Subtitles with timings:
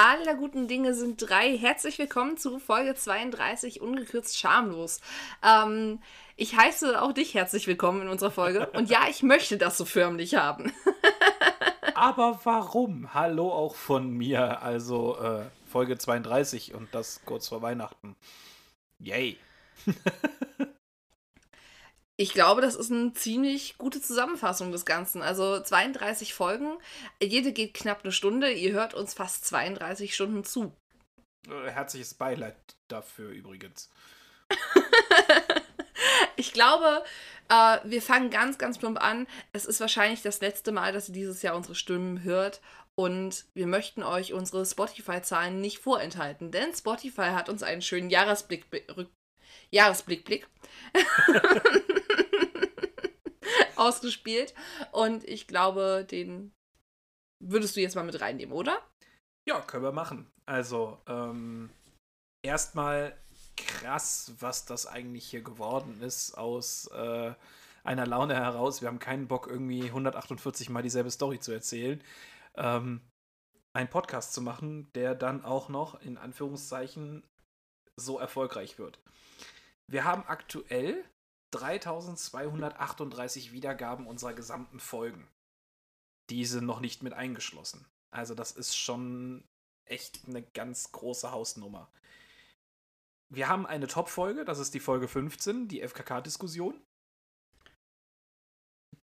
[0.00, 1.56] aller guten Dinge sind drei.
[1.58, 5.00] Herzlich willkommen zu Folge 32, ungekürzt schamlos.
[5.44, 6.00] Ähm,
[6.36, 8.70] ich heiße auch dich herzlich willkommen in unserer Folge.
[8.70, 10.72] Und ja, ich möchte das so förmlich haben.
[11.94, 13.12] Aber warum?
[13.12, 14.62] Hallo auch von mir.
[14.62, 18.16] Also äh, Folge 32 und das kurz vor Weihnachten.
[18.98, 19.36] Yay.
[22.20, 25.22] Ich glaube, das ist eine ziemlich gute Zusammenfassung des Ganzen.
[25.22, 26.76] Also 32 Folgen,
[27.18, 30.76] jede geht knapp eine Stunde, ihr hört uns fast 32 Stunden zu.
[31.48, 32.56] Äh, herzliches Beileid
[32.88, 33.88] dafür übrigens.
[36.36, 37.02] ich glaube,
[37.48, 39.26] äh, wir fangen ganz, ganz plump an.
[39.54, 42.60] Es ist wahrscheinlich das letzte Mal, dass ihr dieses Jahr unsere Stimmen hört.
[42.96, 48.66] Und wir möchten euch unsere Spotify-Zahlen nicht vorenthalten, denn Spotify hat uns einen schönen Jahresblick,
[49.70, 50.46] Jahresblickblick
[53.80, 54.54] ausgespielt.
[54.92, 56.52] Und ich glaube, den
[57.42, 58.78] würdest du jetzt mal mit reinnehmen, oder?
[59.48, 60.30] Ja, können wir machen.
[60.46, 61.70] Also, ähm,
[62.42, 63.16] erstmal
[63.56, 67.32] krass, was das eigentlich hier geworden ist aus äh,
[67.84, 68.80] einer Laune heraus.
[68.80, 72.02] Wir haben keinen Bock, irgendwie 148 Mal dieselbe Story zu erzählen.
[72.54, 73.00] Ähm,
[73.72, 77.24] einen Podcast zu machen, der dann auch noch in Anführungszeichen
[77.96, 78.98] so erfolgreich wird.
[79.86, 81.04] Wir haben aktuell
[81.50, 85.28] 3238 Wiedergaben unserer gesamten Folgen.
[86.30, 87.86] Diese noch nicht mit eingeschlossen.
[88.10, 89.44] Also das ist schon
[89.84, 91.90] echt eine ganz große Hausnummer.
[93.32, 96.80] Wir haben eine Top-Folge, das ist die Folge 15, die FKK-Diskussion.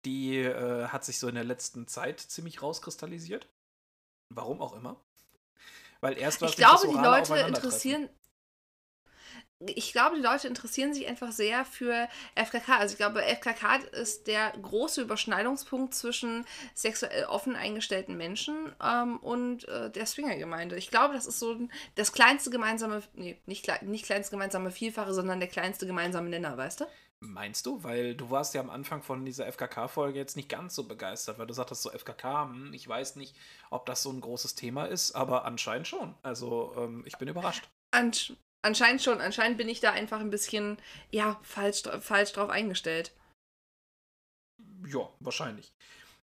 [0.03, 3.47] Die äh, hat sich so in der letzten Zeit ziemlich rauskristallisiert.
[4.33, 4.99] Warum auch immer.
[6.01, 8.09] Weil erst war Ich glaube, die Leute interessieren,
[9.59, 12.77] ich glaube, die Leute interessieren sich einfach sehr für FKK.
[12.77, 19.67] Also ich glaube, FKK ist der große Überschneidungspunkt zwischen sexuell offen eingestellten Menschen ähm, und
[19.67, 20.75] äh, der Swingergemeinde.
[20.75, 21.57] Ich glaube, das ist so
[21.95, 26.81] das kleinste gemeinsame, nee, nicht, nicht kleinste gemeinsame Vielfache, sondern der kleinste gemeinsame Nenner, weißt
[26.81, 26.85] du?
[27.21, 27.81] Meinst du?
[27.81, 31.47] Weil du warst ja am Anfang von dieser FKK-Folge jetzt nicht ganz so begeistert, weil
[31.47, 33.37] du sagtest so FKK, hm, ich weiß nicht,
[33.69, 36.13] ob das so ein großes Thema ist, aber anscheinend schon.
[36.23, 37.69] Also ähm, ich bin überrascht.
[37.91, 38.33] Ansch
[38.65, 39.21] Anscheinend schon.
[39.21, 40.79] Anscheinend bin ich da einfach ein bisschen,
[41.11, 43.13] ja, falsch, falsch drauf eingestellt.
[44.87, 45.71] Ja, wahrscheinlich.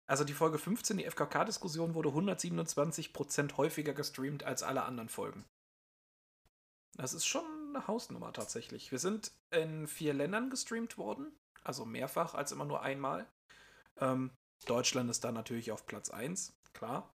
[0.08, 5.44] Also die Folge 15, die FKK-Diskussion, wurde 127% häufiger gestreamt als alle anderen Folgen.
[6.96, 7.44] Das ist schon
[7.76, 8.90] eine Hausnummer tatsächlich.
[8.90, 13.28] Wir sind in vier Ländern gestreamt worden, also mehrfach als immer nur einmal.
[14.00, 14.32] Ähm,
[14.66, 17.14] Deutschland ist da natürlich auf Platz 1, klar.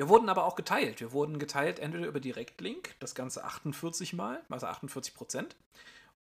[0.00, 1.00] Wir wurden aber auch geteilt.
[1.00, 5.56] Wir wurden geteilt entweder über Direktlink, das Ganze 48 Mal, also 48 Prozent,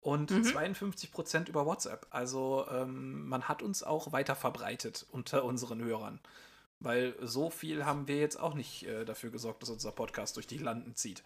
[0.00, 0.42] und mhm.
[0.42, 2.08] 52 Prozent über WhatsApp.
[2.10, 6.18] Also ähm, man hat uns auch weiter verbreitet unter unseren Hörern.
[6.80, 10.48] Weil so viel haben wir jetzt auch nicht äh, dafür gesorgt, dass unser Podcast durch
[10.48, 11.22] die Landen zieht.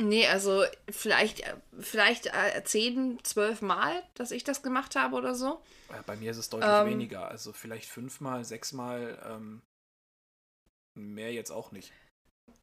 [0.00, 5.34] Nee, also vielleicht, äh, vielleicht äh, 10, 12 Mal, dass ich das gemacht habe oder
[5.34, 5.60] so.
[6.06, 7.26] Bei mir ist es deutlich ähm, weniger.
[7.26, 9.20] Also vielleicht fünfmal, sechsmal.
[9.28, 9.62] Ähm,
[10.98, 11.92] Mehr jetzt auch nicht.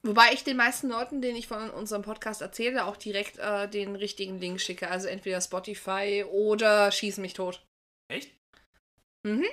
[0.04, 3.96] Wobei ich den meisten Leuten, denen ich von unserem Podcast erzähle, auch direkt äh, den
[3.96, 4.90] richtigen Link schicke.
[4.90, 7.66] Also entweder Spotify oder Schieß mich tot.
[8.08, 8.32] Echt?
[9.24, 9.46] Mhm.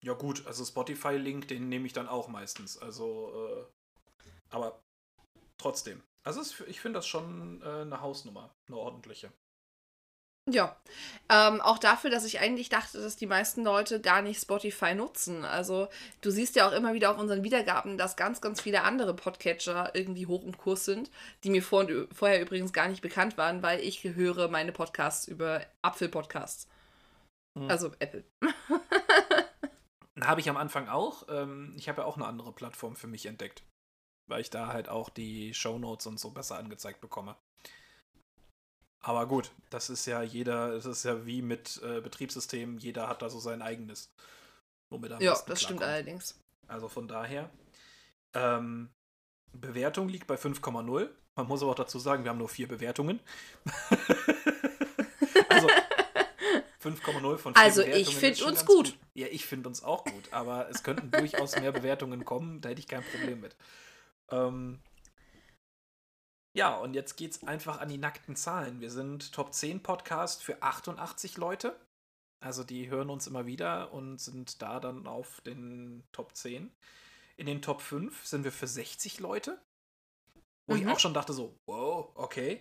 [0.00, 2.76] Ja gut, also Spotify-Link, den nehme ich dann auch meistens.
[2.78, 4.80] Also, äh, aber
[5.58, 6.02] trotzdem.
[6.24, 9.32] Also ich finde das schon äh, eine Hausnummer, eine ordentliche.
[10.50, 10.76] Ja,
[11.28, 15.44] ähm, auch dafür, dass ich eigentlich dachte, dass die meisten Leute gar nicht Spotify nutzen.
[15.44, 15.88] Also
[16.20, 19.94] du siehst ja auch immer wieder auf unseren Wiedergaben, dass ganz, ganz viele andere Podcatcher
[19.94, 21.12] irgendwie hoch im Kurs sind,
[21.44, 25.28] die mir vor und, vorher übrigens gar nicht bekannt waren, weil ich höre meine Podcasts
[25.28, 26.66] über Apfel-Podcasts.
[27.56, 27.70] Hm.
[27.70, 28.24] Also Apple.
[30.20, 31.28] habe ich am Anfang auch.
[31.28, 33.62] Ähm, ich habe ja auch eine andere Plattform für mich entdeckt,
[34.28, 37.36] weil ich da halt auch die Shownotes und so besser angezeigt bekomme.
[39.02, 43.20] Aber gut, das ist ja jeder, das ist ja wie mit äh, Betriebssystemen, jeder hat
[43.20, 44.12] da so sein eigenes.
[44.90, 46.38] Womit er ja, das stimmt allerdings.
[46.68, 47.50] Also von daher.
[48.34, 48.90] Ähm,
[49.52, 51.08] Bewertung liegt bei 5,0.
[51.34, 53.20] Man muss aber auch dazu sagen, wir haben nur vier Bewertungen.
[55.48, 55.68] also
[56.82, 58.86] 5,0 von 4 Also ich finde uns gut.
[58.86, 58.98] gut.
[59.14, 62.80] Ja, ich finde uns auch gut, aber es könnten durchaus mehr Bewertungen kommen, da hätte
[62.80, 63.56] ich kein Problem mit.
[64.30, 64.78] Ähm,
[66.54, 68.80] ja, und jetzt geht's einfach an die nackten Zahlen.
[68.80, 71.78] Wir sind Top 10 Podcast für 88 Leute.
[72.40, 76.70] Also die hören uns immer wieder und sind da dann auf den Top 10.
[77.36, 79.58] In den Top 5 sind wir für 60 Leute.
[80.66, 80.82] Wo mhm.
[80.82, 82.60] ich auch schon dachte so, wow, okay.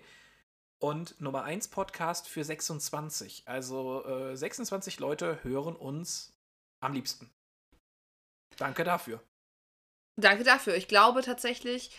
[0.80, 3.44] Und Nummer 1 Podcast für 26.
[3.48, 6.34] Also äh, 26 Leute hören uns
[6.80, 7.30] am liebsten.
[8.58, 9.22] Danke dafür.
[10.20, 10.76] Danke dafür.
[10.76, 11.92] Ich glaube tatsächlich,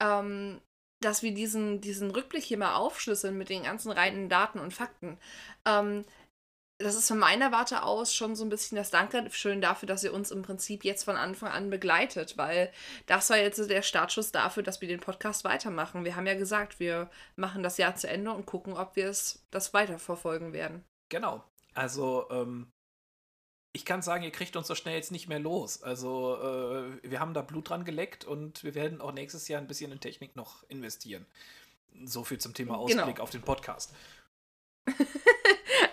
[0.00, 0.60] ähm,
[1.04, 5.18] dass wir diesen, diesen Rückblick hier mal aufschlüsseln mit den ganzen reinen Daten und Fakten.
[5.64, 6.04] Ähm,
[6.78, 10.12] das ist von meiner Warte aus schon so ein bisschen das Dankeschön dafür, dass ihr
[10.12, 12.72] uns im Prinzip jetzt von Anfang an begleitet, weil
[13.06, 16.04] das war jetzt der Startschuss dafür, dass wir den Podcast weitermachen.
[16.04, 19.44] Wir haben ja gesagt, wir machen das Jahr zu Ende und gucken, ob wir es
[19.52, 20.84] das weiterverfolgen werden.
[21.10, 21.44] Genau.
[21.74, 22.72] Also, ähm,
[23.74, 25.82] ich kann sagen, ihr kriegt uns so schnell jetzt nicht mehr los.
[25.82, 29.66] Also, äh, wir haben da Blut dran geleckt und wir werden auch nächstes Jahr ein
[29.66, 31.26] bisschen in Technik noch investieren.
[32.04, 32.84] So viel zum Thema genau.
[32.84, 33.22] Ausblick genau.
[33.24, 33.92] auf den Podcast.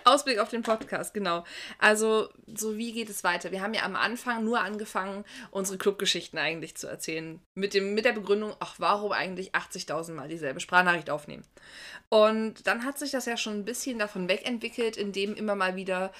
[0.04, 1.44] Ausblick auf den Podcast, genau.
[1.78, 3.50] Also, so wie geht es weiter?
[3.50, 7.40] Wir haben ja am Anfang nur angefangen, unsere Clubgeschichten eigentlich zu erzählen.
[7.54, 11.44] Mit, dem, mit der Begründung, ach, warum eigentlich 80.000 Mal dieselbe Sprachnachricht aufnehmen?
[12.08, 16.12] Und dann hat sich das ja schon ein bisschen davon wegentwickelt, indem immer mal wieder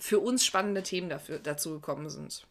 [0.00, 2.46] für uns spannende Themen dafür, dazu gekommen sind.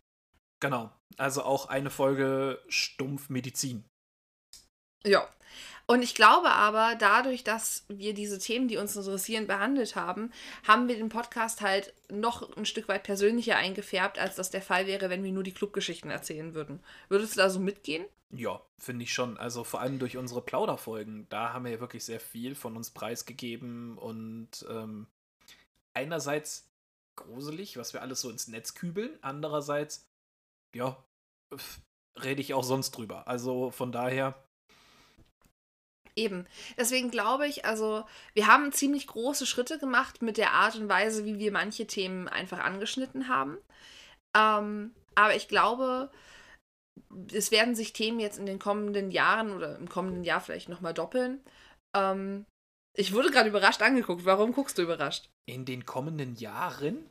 [0.60, 0.92] Genau.
[1.18, 3.84] Also auch eine Folge Stumpf Medizin.
[5.06, 5.28] Ja.
[5.86, 10.31] Und ich glaube aber, dadurch, dass wir diese Themen, die uns interessieren, behandelt haben,
[10.66, 14.88] haben wir den Podcast halt noch ein Stück weit persönlicher eingefärbt, als das der Fall
[14.88, 16.81] wäre, wenn wir nur die Clubgeschichten erzählen würden.
[17.10, 18.06] Würdest du da so mitgehen?
[18.34, 19.38] Ja, finde ich schon.
[19.38, 22.92] Also vor allem durch unsere Plauderfolgen, da haben wir ja wirklich sehr viel von uns
[22.92, 25.07] preisgegeben und ähm,
[25.94, 26.72] einerseits
[27.15, 30.07] gruselig, was wir alles so ins Netz kübeln, andererseits,
[30.75, 31.04] ja,
[32.21, 33.27] rede ich auch sonst drüber.
[33.27, 34.44] Also von daher
[36.15, 36.45] Eben.
[36.77, 41.25] Deswegen glaube ich, also wir haben ziemlich große Schritte gemacht mit der Art und Weise,
[41.25, 43.57] wie wir manche Themen einfach angeschnitten haben.
[44.38, 46.12] Ähm, aber ich glaube,
[47.33, 50.94] es werden sich Themen jetzt in den kommenden Jahren oder im kommenden Jahr vielleicht nochmal
[50.94, 51.44] doppeln.
[51.95, 52.45] Ähm,
[52.94, 54.25] ich wurde gerade überrascht angeguckt.
[54.25, 55.30] Warum guckst du überrascht?
[55.45, 57.10] In den kommenden Jahren?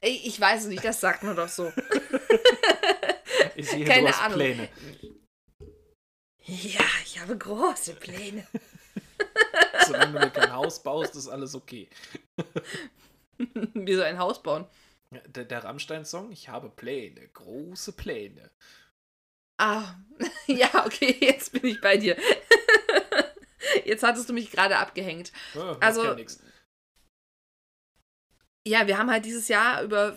[0.00, 1.72] Ich weiß es nicht, das sagt man doch so.
[3.54, 4.38] ich sehe, Keine Ahnung.
[4.38, 4.68] Pläne.
[6.44, 8.46] Ja, ich habe große Pläne.
[9.86, 11.88] Solange du mir kein Haus baust, ist alles okay.
[13.74, 14.66] Wie so ein Haus bauen?
[15.10, 18.50] Der, der Rammstein-Song, ich habe Pläne, große Pläne.
[19.58, 19.94] Ah,
[20.46, 22.16] ja, okay, jetzt bin ich bei dir.
[23.84, 25.32] Jetzt hattest du mich gerade abgehängt.
[25.56, 26.16] Oh, also,
[28.64, 30.16] ja wir haben halt dieses Jahr über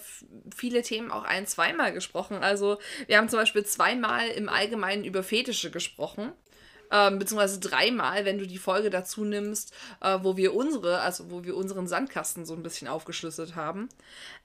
[0.56, 2.44] viele Themen auch ein-, zweimal gesprochen.
[2.44, 6.34] Also, wir haben zum Beispiel zweimal im Allgemeinen über Fetische gesprochen.
[6.92, 11.44] Ähm, beziehungsweise dreimal, wenn du die Folge dazu nimmst, äh, wo wir unsere, also wo
[11.44, 13.90] wir unseren Sandkasten so ein bisschen aufgeschlüsselt haben.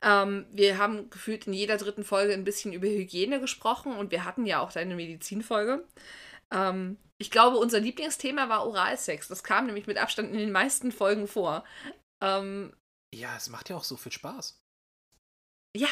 [0.02, 4.24] Ähm, wir haben gefühlt in jeder dritten Folge ein bisschen über Hygiene gesprochen und wir
[4.24, 5.84] hatten ja auch deine Medizinfolge.
[6.50, 9.28] Ähm, ich glaube, unser Lieblingsthema war Oralsex.
[9.28, 11.64] Das kam nämlich mit Abstand in den meisten Folgen vor.
[12.22, 12.74] Ähm,
[13.14, 14.58] ja, es macht ja auch so viel Spaß.
[15.76, 15.88] Ja,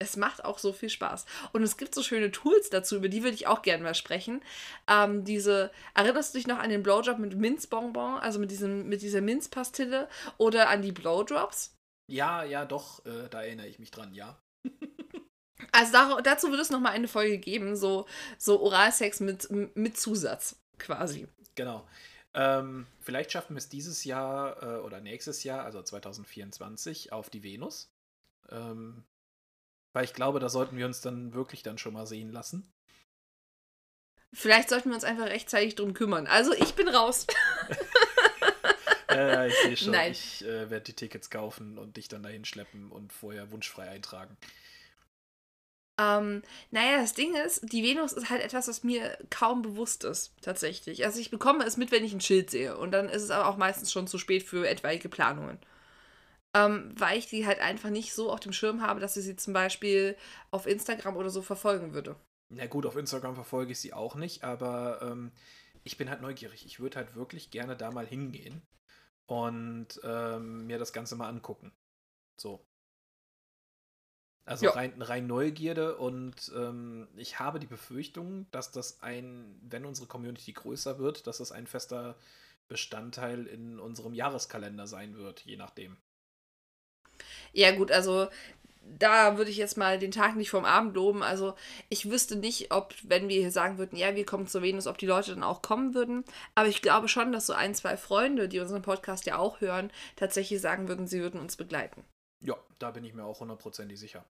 [0.00, 1.26] es macht auch so viel Spaß.
[1.52, 4.42] Und es gibt so schöne Tools dazu, über die würde ich auch gerne mal sprechen.
[4.88, 9.00] Ähm, diese, erinnerst du dich noch an den Blowjob mit Minzbonbon, also mit, diesem, mit
[9.00, 11.76] dieser Minzpastille oder an die Blowdrops?
[12.10, 14.42] Ja, ja, doch, äh, da erinnere ich mich dran, ja.
[15.72, 18.06] also dazu wird es nochmal eine Folge geben, so,
[18.38, 21.28] so Oralsex mit, mit Zusatz quasi.
[21.54, 21.86] Genau.
[22.34, 27.42] Ähm, vielleicht schaffen wir es dieses Jahr äh, oder nächstes Jahr, also 2024, auf die
[27.42, 27.92] Venus.
[28.50, 29.04] Ähm,
[29.92, 32.68] weil ich glaube, da sollten wir uns dann wirklich dann schon mal sehen lassen.
[34.32, 36.26] Vielleicht sollten wir uns einfach rechtzeitig drum kümmern.
[36.26, 37.28] Also ich bin raus.
[39.08, 39.92] äh, ich sehe schon.
[39.92, 40.10] Nein.
[40.10, 44.36] Ich äh, werde die Tickets kaufen und dich dann dahin schleppen und vorher wunschfrei eintragen.
[45.96, 50.32] Ähm, naja, das Ding ist, die Venus ist halt etwas, was mir kaum bewusst ist,
[50.42, 51.04] tatsächlich.
[51.04, 52.76] Also ich bekomme es mit, wenn ich ein Schild sehe.
[52.76, 55.58] Und dann ist es aber auch meistens schon zu spät für etwaige Planungen.
[56.52, 59.36] Ähm, weil ich die halt einfach nicht so auf dem Schirm habe, dass ich sie
[59.36, 60.16] zum Beispiel
[60.50, 62.16] auf Instagram oder so verfolgen würde.
[62.48, 65.32] Na gut, auf Instagram verfolge ich sie auch nicht, aber ähm,
[65.82, 66.64] ich bin halt neugierig.
[66.66, 68.62] Ich würde halt wirklich gerne da mal hingehen
[69.26, 71.72] und ähm, mir das Ganze mal angucken.
[72.36, 72.64] So.
[74.46, 80.06] Also rein, rein Neugierde und ähm, ich habe die Befürchtung, dass das ein, wenn unsere
[80.06, 82.14] Community größer wird, dass das ein fester
[82.68, 85.96] Bestandteil in unserem Jahreskalender sein wird, je nachdem.
[87.52, 88.28] Ja, gut, also
[88.98, 91.22] da würde ich jetzt mal den Tag nicht vom Abend loben.
[91.22, 91.54] Also
[91.88, 94.98] ich wüsste nicht, ob, wenn wir hier sagen würden, ja, wir kommen zur Venus, ob
[94.98, 96.24] die Leute dann auch kommen würden.
[96.54, 99.90] Aber ich glaube schon, dass so ein, zwei Freunde, die unseren Podcast ja auch hören,
[100.16, 102.04] tatsächlich sagen würden, sie würden uns begleiten.
[102.44, 104.24] Ja, da bin ich mir auch hundertprozentig sicher.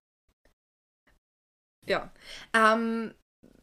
[1.85, 2.11] Ja.
[2.53, 3.13] Ähm,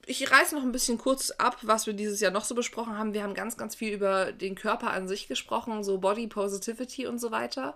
[0.06, 3.14] ich reiße noch ein bisschen kurz ab, was wir dieses Jahr noch so besprochen haben.
[3.14, 7.18] Wir haben ganz, ganz viel über den Körper an sich gesprochen, so Body Positivity und
[7.18, 7.74] so weiter.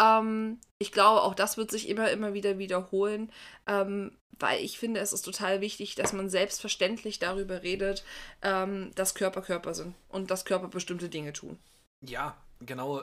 [0.00, 3.32] Ähm, ich glaube, auch das wird sich immer, immer wieder wiederholen,
[3.66, 8.04] ähm, weil ich finde, es ist total wichtig, dass man selbstverständlich darüber redet,
[8.42, 11.58] ähm, dass Körper Körper sind und dass Körper bestimmte Dinge tun.
[12.04, 13.02] Ja, genau.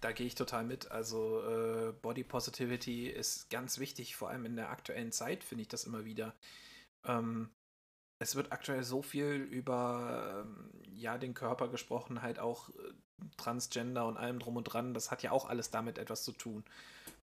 [0.00, 0.90] Da gehe ich total mit.
[0.90, 5.68] Also äh, Body Positivity ist ganz wichtig, vor allem in der aktuellen Zeit finde ich
[5.68, 6.34] das immer wieder.
[7.04, 7.50] Ähm,
[8.18, 12.72] es wird aktuell so viel über ähm, ja den Körper gesprochen, halt auch äh,
[13.36, 14.94] Transgender und allem drum und dran.
[14.94, 16.64] Das hat ja auch alles damit etwas zu tun.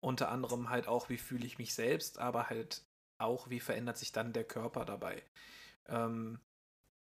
[0.01, 2.83] Unter anderem halt auch, wie fühle ich mich selbst, aber halt
[3.19, 5.23] auch, wie verändert sich dann der Körper dabei.
[5.89, 6.41] Ähm,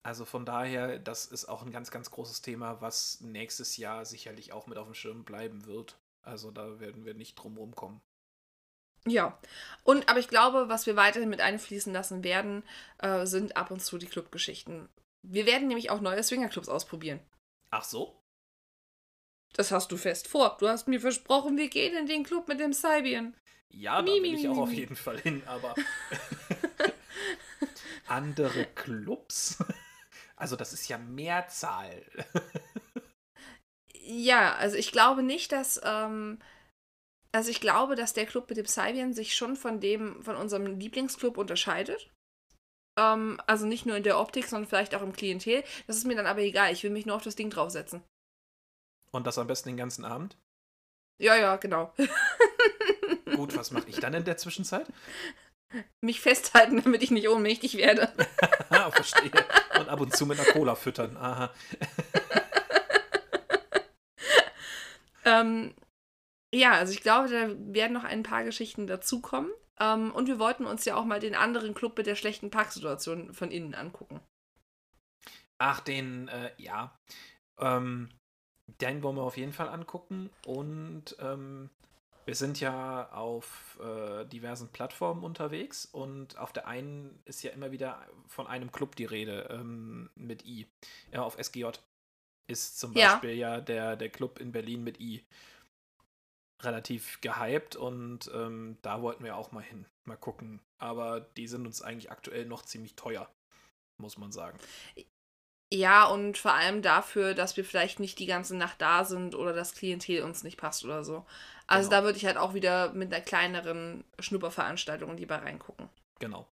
[0.03, 4.51] also von daher, das ist auch ein ganz, ganz großes Thema, was nächstes Jahr sicherlich
[4.51, 5.97] auch mit auf dem Schirm bleiben wird.
[6.21, 8.01] Also da werden wir nicht drum rumkommen.
[9.05, 9.37] Ja,
[9.83, 12.63] und aber ich glaube, was wir weiterhin mit einfließen lassen werden,
[12.99, 14.89] äh, sind ab und zu die Clubgeschichten.
[15.21, 17.21] Wir werden nämlich auch neue Swingerclubs ausprobieren.
[17.71, 18.21] Ach so?
[19.53, 20.57] Das hast du fest vor.
[20.59, 23.35] Du hast mir versprochen, wir gehen in den Club mit dem Cybian.
[23.69, 25.75] Ja, da will ich auch auf jeden Fall hin, aber
[28.07, 29.57] andere Clubs?
[30.43, 32.03] Also das ist ja Mehrzahl.
[33.93, 36.37] ja, also ich glaube nicht, dass ähm,
[37.31, 40.65] also ich glaube, dass der Club mit dem Cybian sich schon von dem, von unserem
[40.65, 42.11] Lieblingsclub unterscheidet.
[42.99, 45.63] Ähm, also nicht nur in der Optik, sondern vielleicht auch im Klientel.
[45.87, 46.73] Das ist mir dann aber egal.
[46.73, 48.03] Ich will mich nur auf das Ding draufsetzen.
[49.11, 50.35] Und das am besten den ganzen Abend?
[51.19, 51.93] Ja, ja, genau.
[53.33, 54.87] Gut, was mache ich dann in der Zwischenzeit?
[56.01, 58.11] Mich festhalten, damit ich nicht ohnmächtig werde.
[58.69, 59.31] ah, verstehe.
[59.79, 61.17] Und ab und zu mit einer Cola füttern.
[61.17, 61.53] Aha.
[65.25, 65.73] ähm,
[66.53, 69.51] ja, also ich glaube, da werden noch ein paar Geschichten dazukommen.
[69.79, 73.33] Ähm, und wir wollten uns ja auch mal den anderen Club mit der schlechten Parksituation
[73.33, 74.21] von innen angucken.
[75.57, 76.97] Ach, den, äh, ja.
[77.57, 78.09] Ähm,
[78.81, 80.29] den wollen wir auf jeden Fall angucken.
[80.45, 81.69] Und ähm,
[82.25, 85.85] wir sind ja auf äh, diversen Plattformen unterwegs.
[85.85, 90.45] Und auf der einen ist ja immer wieder von einem Club die Rede ähm, mit
[90.45, 90.67] I.
[91.11, 91.67] Ja, auf SGJ
[92.47, 95.23] ist zum Beispiel ja, ja der, der Club in Berlin mit I
[96.61, 100.61] relativ gehypt und ähm, da wollten wir auch mal hin, mal gucken.
[100.77, 103.29] Aber die sind uns eigentlich aktuell noch ziemlich teuer,
[103.97, 104.57] muss man sagen.
[105.73, 109.53] Ja, und vor allem dafür, dass wir vielleicht nicht die ganze Nacht da sind oder
[109.53, 111.25] das Klientel uns nicht passt oder so.
[111.65, 112.01] Also genau.
[112.01, 115.89] da würde ich halt auch wieder mit einer kleineren Schnupperveranstaltung lieber reingucken.
[116.19, 116.47] Genau.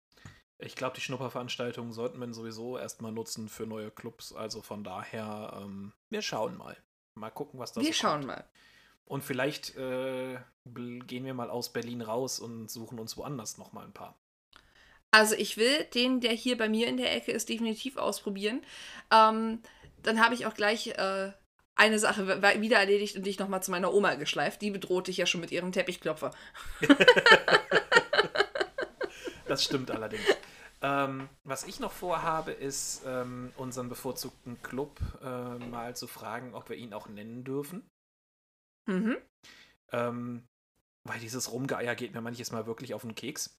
[0.58, 4.35] Ich glaube, die Schnupperveranstaltungen sollten wir sowieso erstmal nutzen für neue Clubs.
[4.35, 6.76] Also von daher, ähm, wir schauen mal.
[7.14, 8.26] Mal gucken, was da Wir so schauen kommt.
[8.26, 8.44] mal.
[9.06, 13.94] Und vielleicht äh, gehen wir mal aus Berlin raus und suchen uns woanders nochmal ein
[13.94, 14.14] paar.
[15.10, 18.62] Also ich will den, der hier bei mir in der Ecke ist, definitiv ausprobieren.
[19.10, 19.62] Ähm,
[20.02, 21.32] dann habe ich auch gleich äh,
[21.75, 24.62] eine Sache wieder erledigt und dich nochmal zu meiner Oma geschleift.
[24.62, 26.32] Die bedroht dich ja schon mit ihrem Teppichklopfer.
[29.46, 30.25] das stimmt allerdings.
[30.82, 36.68] Ähm, was ich noch vorhabe, ist, ähm, unseren bevorzugten Club äh, mal zu fragen, ob
[36.68, 37.88] wir ihn auch nennen dürfen.
[38.86, 39.16] Mhm.
[39.92, 40.46] Ähm,
[41.04, 43.56] weil dieses Rumgeier geht mir manches Mal wirklich auf den Keks.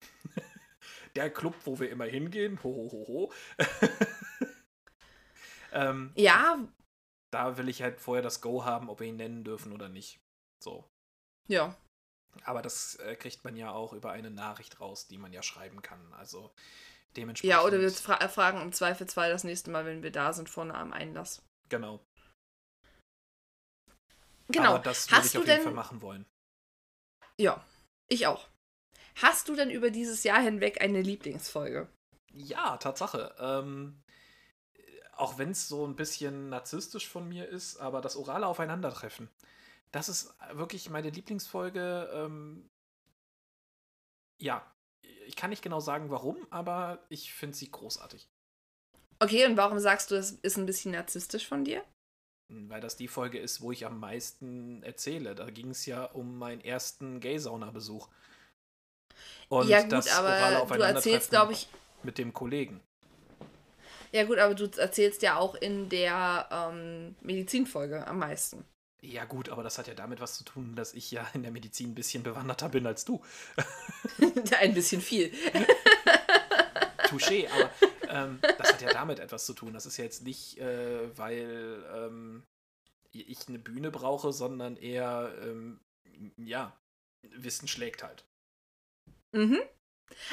[1.18, 3.34] Der Club, wo wir immer hingehen, hohoho.
[5.72, 6.60] ähm, ja.
[7.34, 10.20] Da will ich halt vorher das Go haben, ob wir ihn nennen dürfen oder nicht.
[10.64, 10.88] So.
[11.48, 11.76] Ja.
[12.44, 15.82] Aber das äh, kriegt man ja auch über eine Nachricht raus, die man ja schreiben
[15.82, 16.14] kann.
[16.14, 16.54] Also
[17.16, 17.50] dementsprechend.
[17.50, 20.76] Ja, oder wir fra fragen im Zweifelsfall das nächste Mal, wenn wir da sind, vorne
[20.76, 21.42] am Einlass.
[21.70, 22.06] Genau.
[24.50, 24.76] Genau.
[24.76, 26.28] Aber das würde ich auf jeden Fall machen wollen.
[27.40, 27.66] Ja,
[28.08, 28.48] ich auch.
[29.22, 31.88] Hast du denn über dieses Jahr hinweg eine Lieblingsfolge?
[32.34, 33.36] Ja, Tatsache.
[33.40, 34.04] Ähm,
[35.14, 39.30] auch wenn es so ein bisschen narzisstisch von mir ist, aber das orale Aufeinandertreffen.
[39.92, 42.10] Das ist wirklich meine Lieblingsfolge.
[42.14, 42.70] Ähm,
[44.40, 44.70] ja,
[45.26, 48.30] ich kann nicht genau sagen, warum, aber ich finde sie großartig.
[49.20, 51.84] Okay, und warum sagst du, es ist ein bisschen narzisstisch von dir?
[52.50, 55.36] weil das die Folge ist, wo ich am meisten erzähle.
[55.36, 58.08] Da ging es ja um meinen ersten Gay-Sauna-Besuch.
[59.50, 61.68] Und ja, gut, das aber du erzählst, glaube ich.
[62.04, 62.82] Mit dem Kollegen.
[64.12, 68.66] Ja, gut, aber du erzählst ja auch in der ähm, Medizinfolge am meisten.
[69.02, 71.52] Ja, gut, aber das hat ja damit was zu tun, dass ich ja in der
[71.52, 73.22] Medizin ein bisschen bewanderter bin als du.
[74.60, 75.32] ein bisschen viel.
[77.08, 77.70] Touché, aber
[78.10, 79.74] ähm, das hat ja damit etwas zu tun.
[79.74, 82.44] Das ist ja jetzt nicht, äh, weil ähm,
[83.12, 85.80] ich eine Bühne brauche, sondern eher, ähm,
[86.38, 86.76] ja,
[87.22, 88.26] Wissen schlägt halt.
[89.32, 89.62] Mhm.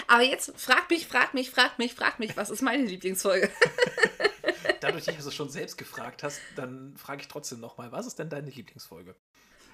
[0.06, 3.50] Aber jetzt frag mich, frag mich, frag mich, frag mich, was ist meine Lieblingsfolge?
[4.80, 8.18] Dadurch, dass du es schon selbst gefragt hast, dann frage ich trotzdem nochmal, was ist
[8.18, 9.14] denn deine Lieblingsfolge?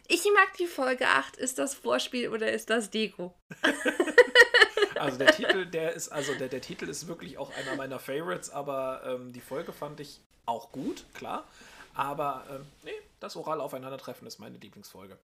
[0.09, 1.37] Ich mag die Folge 8.
[1.37, 3.35] Ist das Vorspiel oder ist das Deko?
[4.97, 8.51] also der Titel, der ist, also der, der Titel ist wirklich auch einer meiner Favorites,
[8.51, 11.47] aber ähm, die Folge fand ich auch gut, klar.
[11.95, 15.19] Aber ähm, nee, das Oral Aufeinandertreffen ist meine Lieblingsfolge.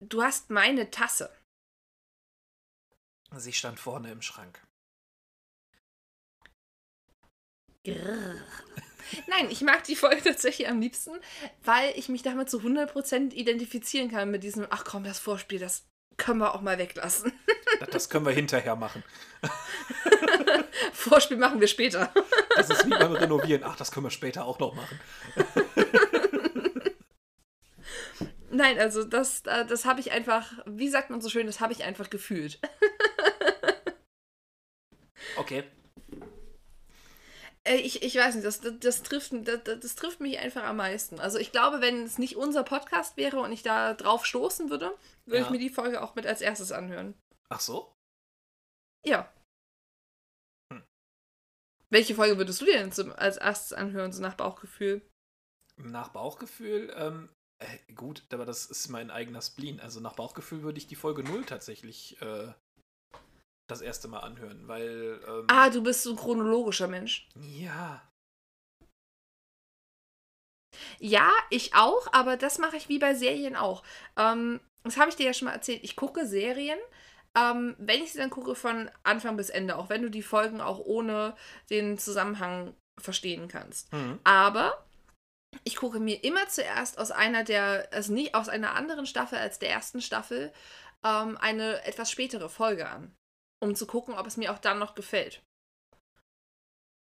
[0.00, 1.30] Du hast meine Tasse.
[3.34, 4.62] Sie stand vorne im Schrank.
[7.84, 8.34] Grrr.
[9.28, 11.12] Nein, ich mag die Folge tatsächlich am liebsten,
[11.64, 15.86] weil ich mich damit zu 100% identifizieren kann mit diesem, ach komm, das Vorspiel, das
[16.16, 17.32] können wir auch mal weglassen.
[17.90, 19.04] Das, können wir hinterher machen.
[20.92, 22.12] Vorspiel machen wir später.
[22.54, 23.62] Das ist wie beim Renovieren.
[23.64, 24.98] Ach, das können wir später auch noch machen.
[28.50, 31.74] Nein, also das, äh, das habe ich einfach, wie sagt man so schön, das habe
[31.74, 32.58] ich einfach gefühlt.
[35.36, 35.64] Okay.
[37.66, 40.76] Äh, ich, ich weiß nicht, das, das, das, trifft, das, das trifft mich einfach am
[40.76, 41.20] meisten.
[41.20, 44.96] Also ich glaube, wenn es nicht unser Podcast wäre und ich da drauf stoßen würde,
[45.24, 45.44] würde ja.
[45.44, 47.14] ich mir die Folge auch mit als erstes anhören.
[47.48, 47.92] Ach so?
[49.04, 49.32] Ja.
[50.72, 50.82] Hm.
[51.90, 55.02] Welche Folge würdest du dir denn als erstes anhören, so nach Bauchgefühl?
[55.76, 57.28] Nach Bauchgefühl, ähm,
[57.58, 59.80] äh, gut, aber das ist mein eigener Spleen.
[59.80, 62.52] Also nach Bauchgefühl würde ich die Folge 0 tatsächlich äh,
[63.66, 65.20] das erste Mal anhören, weil.
[65.26, 67.28] Ähm, ah, du bist so ein chronologischer Mensch.
[67.34, 68.02] Ja.
[70.98, 73.82] Ja, ich auch, aber das mache ich wie bei Serien auch.
[74.16, 75.82] Ähm, das habe ich dir ja schon mal erzählt.
[75.82, 76.78] Ich gucke Serien,
[77.36, 80.60] ähm, wenn ich sie dann gucke, von Anfang bis Ende, auch wenn du die Folgen
[80.60, 81.34] auch ohne
[81.70, 83.92] den Zusammenhang verstehen kannst.
[83.92, 84.20] Mhm.
[84.24, 84.86] Aber
[85.64, 89.58] ich gucke mir immer zuerst aus einer der, also nicht aus einer anderen Staffel als
[89.58, 90.52] der ersten Staffel,
[91.04, 93.14] ähm, eine etwas spätere Folge an
[93.60, 95.42] um zu gucken, ob es mir auch dann noch gefällt.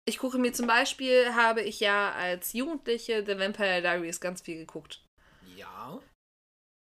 [0.08, 4.56] Ich gucke mir zum Beispiel, habe ich ja als Jugendliche The Vampire Diaries ganz viel
[4.56, 5.04] geguckt.
[5.56, 6.00] Ja.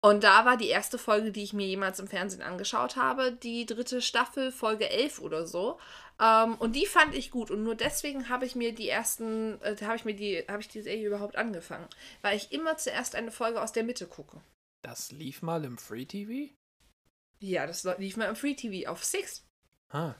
[0.04, 3.66] Und da war die erste Folge, die ich mir jemals im Fernsehen angeschaut habe, die
[3.66, 5.80] dritte Staffel, Folge 11 oder so.
[6.20, 7.50] Ähm, und die fand ich gut.
[7.50, 10.68] Und nur deswegen habe ich mir die ersten, äh, habe ich mir die, habe ich
[10.68, 11.88] die Serie überhaupt angefangen.
[12.22, 14.40] Weil ich immer zuerst eine Folge aus der Mitte gucke.
[14.84, 16.52] Das lief mal im Free TV?
[17.40, 19.47] Ja, das lief mal im Free TV auf Six.
[19.90, 20.14] Ah.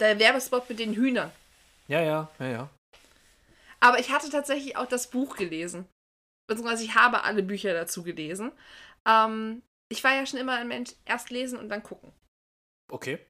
[0.00, 1.32] Der Werbespot mit den Hühnern.
[1.88, 2.70] Ja, ja, ja, ja.
[3.80, 5.88] Aber ich hatte tatsächlich auch das Buch gelesen.
[6.48, 8.52] Beziehungsweise ich habe alle Bücher dazu gelesen.
[9.06, 12.12] Ähm, ich war ja schon immer ein Mensch, erst lesen und dann gucken.
[12.90, 13.24] Okay.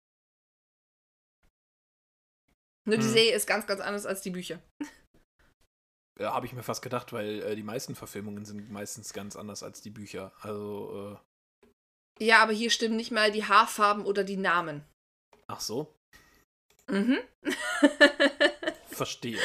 [2.87, 3.13] Nur die hm.
[3.13, 4.61] Serie ist ganz, ganz anders als die Bücher.
[6.19, 9.63] Ja, habe ich mir fast gedacht, weil äh, die meisten Verfilmungen sind meistens ganz anders
[9.63, 10.33] als die Bücher.
[10.41, 11.21] Also,
[12.19, 14.83] äh Ja, aber hier stimmen nicht mal die Haarfarben oder die Namen.
[15.49, 15.95] Ach so.
[16.89, 17.19] Mhm.
[18.91, 19.39] Verstehe.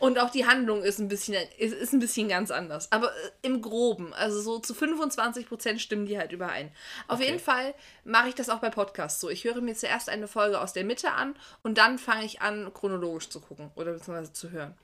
[0.00, 2.90] Und auch die Handlung ist ein bisschen, ist, ist ein bisschen ganz anders.
[2.92, 6.72] Aber äh, im Groben, also so zu 25% stimmen die halt überein.
[7.08, 7.28] Auf okay.
[7.28, 9.30] jeden Fall mache ich das auch bei Podcasts so.
[9.30, 12.72] Ich höre mir zuerst eine Folge aus der Mitte an und dann fange ich an,
[12.74, 14.76] chronologisch zu gucken oder beziehungsweise zu hören.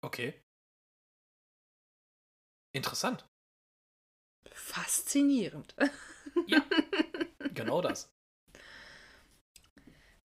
[0.00, 0.34] Okay.
[2.74, 3.26] Interessant.
[4.50, 5.74] Faszinierend.
[6.46, 6.62] Ja,
[7.54, 8.11] genau das.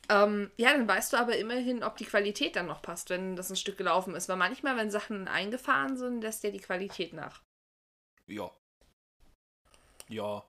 [0.10, 3.50] Ähm, ja, dann weißt du aber immerhin, ob die Qualität dann noch passt, wenn das
[3.50, 4.30] ein Stück gelaufen ist.
[4.30, 7.42] Weil manchmal, wenn Sachen eingefahren sind, lässt ja die Qualität nach.
[8.26, 8.52] Ja.
[10.08, 10.46] Ja.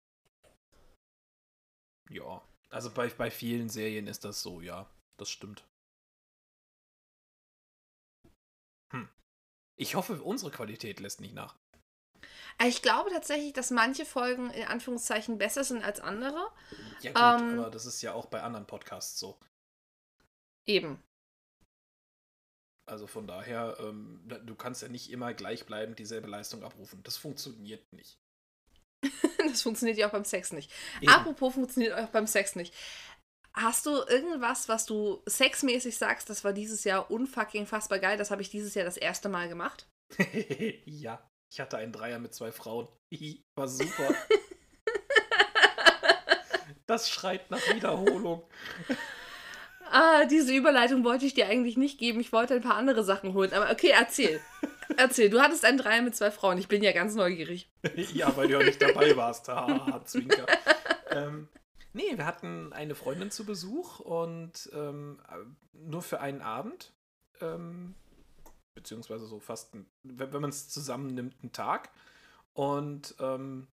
[2.11, 2.43] Ja.
[2.71, 4.89] Also bei, bei vielen Serien ist das so, ja.
[5.17, 5.65] Das stimmt.
[8.93, 9.09] Hm.
[9.77, 11.57] Ich hoffe, unsere Qualität lässt nicht nach.
[12.65, 16.51] Ich glaube tatsächlich, dass manche Folgen in Anführungszeichen besser sind als andere.
[17.01, 19.39] Ja gut, ähm, aber das ist ja auch bei anderen Podcasts so.
[20.69, 21.03] Eben.
[22.87, 27.03] Also von daher, ähm, du kannst ja nicht immer gleichbleibend dieselbe Leistung abrufen.
[27.03, 28.19] Das funktioniert nicht.
[29.39, 30.71] das funktioniert ja auch beim Sex nicht.
[31.01, 31.11] Eben.
[31.11, 32.75] Apropos funktioniert auch beim Sex nicht.
[33.53, 38.31] Hast du irgendwas, was du sexmäßig sagst, das war dieses Jahr unfucking fassbar geil, das
[38.31, 39.89] habe ich dieses Jahr das erste Mal gemacht?
[40.85, 41.29] ja.
[41.51, 42.89] Ich hatte einen Dreier mit zwei Frauen.
[43.57, 44.15] War super.
[46.87, 48.43] das schreit nach Wiederholung.
[49.91, 52.21] Ah, diese Überleitung wollte ich dir eigentlich nicht geben.
[52.21, 53.53] Ich wollte ein paar andere Sachen holen.
[53.53, 54.41] Aber okay, erzähl.
[54.97, 55.31] erzähl.
[55.31, 56.59] Du hattest einen Dreier mit zwei Frauen.
[56.59, 57.71] Ich bin ja ganz neugierig.
[58.15, 59.49] ja, weil du ja nicht dabei warst.
[59.49, 60.47] Ah, Zwinker.
[61.11, 61.49] ähm,
[61.93, 65.21] nee, wir hatten eine Freundin zu Besuch und ähm,
[65.73, 66.93] nur für einen Abend.
[67.41, 67.95] Ähm,
[68.75, 71.91] beziehungsweise so fast, ein, wenn, wenn man es zusammennimmt, einen Tag.
[72.53, 73.69] Und ähm,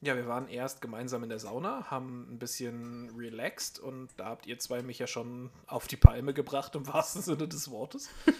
[0.00, 4.46] ja, wir waren erst gemeinsam in der Sauna, haben ein bisschen relaxed und da habt
[4.46, 8.08] ihr zwei mich ja schon auf die Palme gebracht, im wahrsten Sinne des Wortes.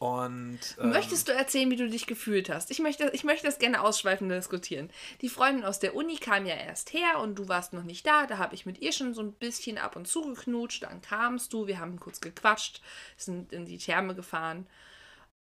[0.00, 2.70] Und, ähm, Möchtest du erzählen, wie du dich gefühlt hast?
[2.70, 4.90] Ich möchte, ich möchte das gerne ausschweifend diskutieren.
[5.20, 8.26] Die Freundin aus der Uni kam ja erst her und du warst noch nicht da.
[8.26, 10.84] Da habe ich mit ihr schon so ein bisschen ab und zu geknutscht.
[10.84, 12.80] Dann kamst du, wir haben kurz gequatscht,
[13.18, 14.66] sind in die Therme gefahren.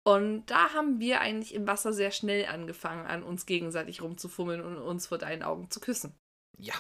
[0.08, 4.78] Und da haben wir eigentlich im Wasser sehr schnell angefangen, an uns gegenseitig rumzufummeln und
[4.78, 6.18] uns vor deinen Augen zu küssen.
[6.58, 6.76] Ja,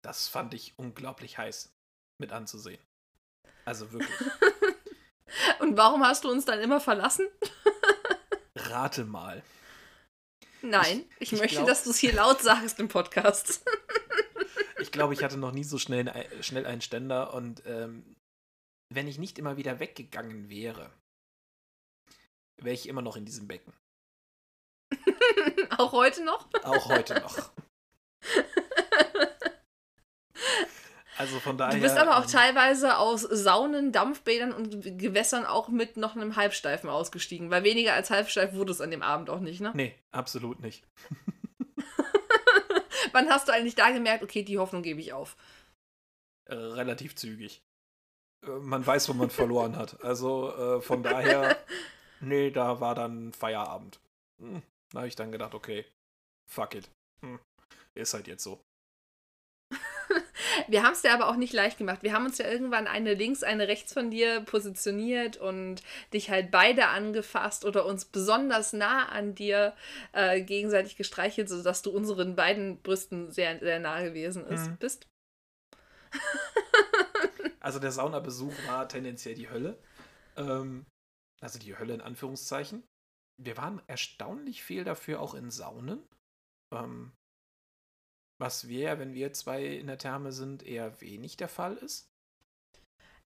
[0.00, 1.74] das fand ich unglaublich heiß
[2.18, 2.80] mit anzusehen.
[3.66, 4.08] Also wirklich.
[5.60, 7.28] Und warum hast du uns dann immer verlassen?
[8.56, 9.42] Rate mal.
[10.62, 13.62] Nein, ich, ich, ich möchte, glaub, dass du es hier laut sagst im Podcast.
[14.78, 18.16] ich glaube, ich hatte noch nie so schnell, schnell einen Ständer und ähm,
[18.88, 20.90] wenn ich nicht immer wieder weggegangen wäre,
[22.64, 23.72] wäre ich immer noch in diesem Becken.
[25.78, 26.48] Auch heute noch?
[26.64, 27.50] Auch heute noch.
[31.20, 31.74] Also von daher.
[31.74, 36.36] Du bist aber auch ähm, teilweise aus Saunen, Dampfbädern und Gewässern auch mit noch einem
[36.36, 39.70] Halbsteifen ausgestiegen, weil weniger als halbsteif wurde es an dem Abend auch nicht, ne?
[39.74, 40.82] Nee, absolut nicht.
[43.12, 45.36] Wann hast du eigentlich da gemerkt, okay, die Hoffnung gebe ich auf?
[46.46, 47.62] Äh, relativ zügig.
[48.42, 50.02] Äh, man weiß, wo man verloren hat.
[50.02, 51.58] Also äh, von daher,
[52.20, 54.00] nee, da war dann Feierabend.
[54.40, 55.84] Hm, da habe ich dann gedacht, okay,
[56.46, 56.88] fuck it.
[57.20, 57.38] Hm,
[57.94, 58.62] ist halt jetzt so.
[60.68, 62.02] Wir haben es dir aber auch nicht leicht gemacht.
[62.02, 66.50] Wir haben uns ja irgendwann eine links, eine rechts von dir positioniert und dich halt
[66.50, 69.74] beide angefasst oder uns besonders nah an dir
[70.12, 74.76] äh, gegenseitig gestreichelt, sodass du unseren beiden Brüsten sehr, sehr nah gewesen ist, mhm.
[74.78, 75.06] bist.
[77.60, 79.78] also der Saunabesuch war tendenziell die Hölle.
[80.36, 80.86] Ähm,
[81.40, 82.82] also die Hölle in Anführungszeichen.
[83.42, 86.02] Wir waren erstaunlich viel dafür auch in Saunen.
[86.72, 87.12] Ähm,
[88.38, 92.10] was wir, wenn wir zwei in der Therme sind, eher wenig der Fall ist.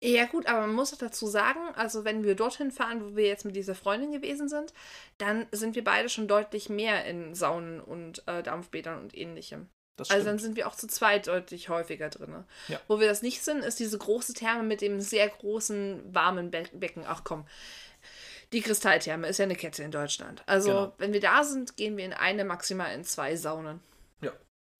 [0.03, 3.27] Ja gut, aber man muss auch dazu sagen, also wenn wir dorthin fahren, wo wir
[3.27, 4.73] jetzt mit dieser Freundin gewesen sind,
[5.19, 9.69] dann sind wir beide schon deutlich mehr in Saunen und äh, Dampfbädern und ähnlichem.
[10.09, 12.43] Also dann sind wir auch zu zweit deutlich häufiger drin.
[12.67, 12.79] Ja.
[12.87, 16.63] Wo wir das nicht sind, ist diese große Therme mit dem sehr großen, warmen Be
[16.73, 17.03] Becken.
[17.05, 17.45] Ach komm,
[18.53, 20.43] die Kristalltherme ist ja eine Kette in Deutschland.
[20.45, 20.93] Also genau.
[20.97, 23.81] wenn wir da sind, gehen wir in eine, maximal in zwei Saunen.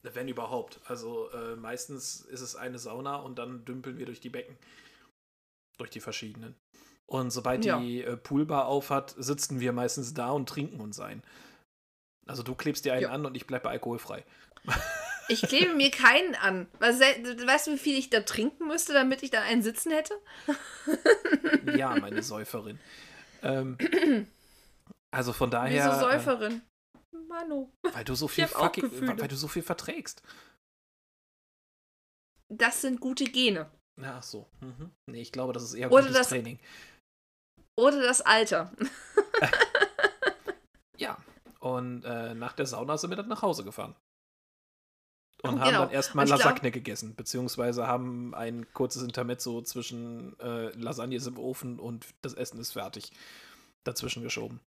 [0.03, 0.79] Wenn überhaupt.
[0.86, 4.57] Also äh, meistens ist es eine Sauna und dann dümpeln wir durch die Becken.
[5.77, 6.55] Durch die verschiedenen.
[7.05, 7.79] Und sobald ja.
[7.79, 11.23] die äh, Poolbar aufhat, sitzen wir meistens da und trinken uns ein.
[12.25, 13.10] Also du klebst dir einen ja.
[13.10, 14.23] an und ich bleibe alkoholfrei.
[15.27, 16.67] Ich klebe mir keinen an.
[16.79, 20.13] Weißt du, wie viel ich da trinken müsste, damit ich da einen sitzen hätte?
[21.77, 22.79] Ja, meine Säuferin.
[23.41, 23.77] Ähm,
[25.13, 25.86] also von daher.
[25.86, 26.62] Wieso äh, Säuferin?
[27.27, 27.69] Manu.
[27.93, 30.21] Weil du so viel fucking, weil du so viel verträgst.
[32.49, 33.71] Das sind gute Gene.
[34.01, 34.49] Ach so.
[34.60, 34.91] Mhm.
[35.10, 36.60] Nee, ich glaube, das ist eher oder gutes das, Training.
[37.80, 38.71] Oder das Alter.
[40.97, 41.17] ja.
[41.60, 43.95] Und äh, nach der Sauna sind wir dann nach Hause gefahren.
[45.43, 45.65] Und genau.
[45.65, 51.25] haben dann erstmal Lasagne glaub, gegessen, beziehungsweise haben ein kurzes Intermezzo zwischen äh, Lasagne ist
[51.25, 53.12] im Ofen und das Essen ist fertig
[53.84, 54.60] dazwischen geschoben.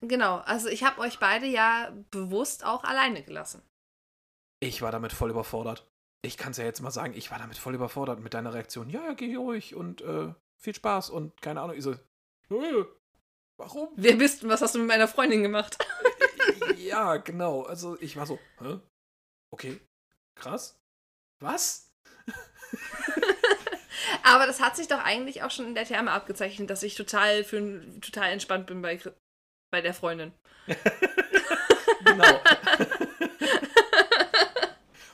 [0.00, 3.62] Genau, also ich habe euch beide ja bewusst auch alleine gelassen.
[4.60, 5.88] Ich war damit voll überfordert.
[6.24, 8.88] Ich kann es ja jetzt mal sagen, ich war damit voll überfordert mit deiner Reaktion.
[8.88, 11.76] Ja, ja, geh ruhig und äh, viel Spaß und keine Ahnung.
[11.76, 12.84] Ich so, äh,
[13.56, 13.88] warum?
[13.96, 14.48] Wer bist du?
[14.48, 15.78] Was hast du mit meiner Freundin gemacht?
[16.76, 17.62] ja, genau.
[17.62, 18.78] Also ich war so, hä?
[19.52, 19.78] Okay,
[20.34, 20.80] krass.
[21.38, 21.92] Was?
[24.24, 27.44] Aber das hat sich doch eigentlich auch schon in der Therme abgezeichnet, dass ich total
[27.44, 28.98] für total entspannt bin bei
[29.70, 30.32] bei der Freundin.
[32.04, 32.40] genau.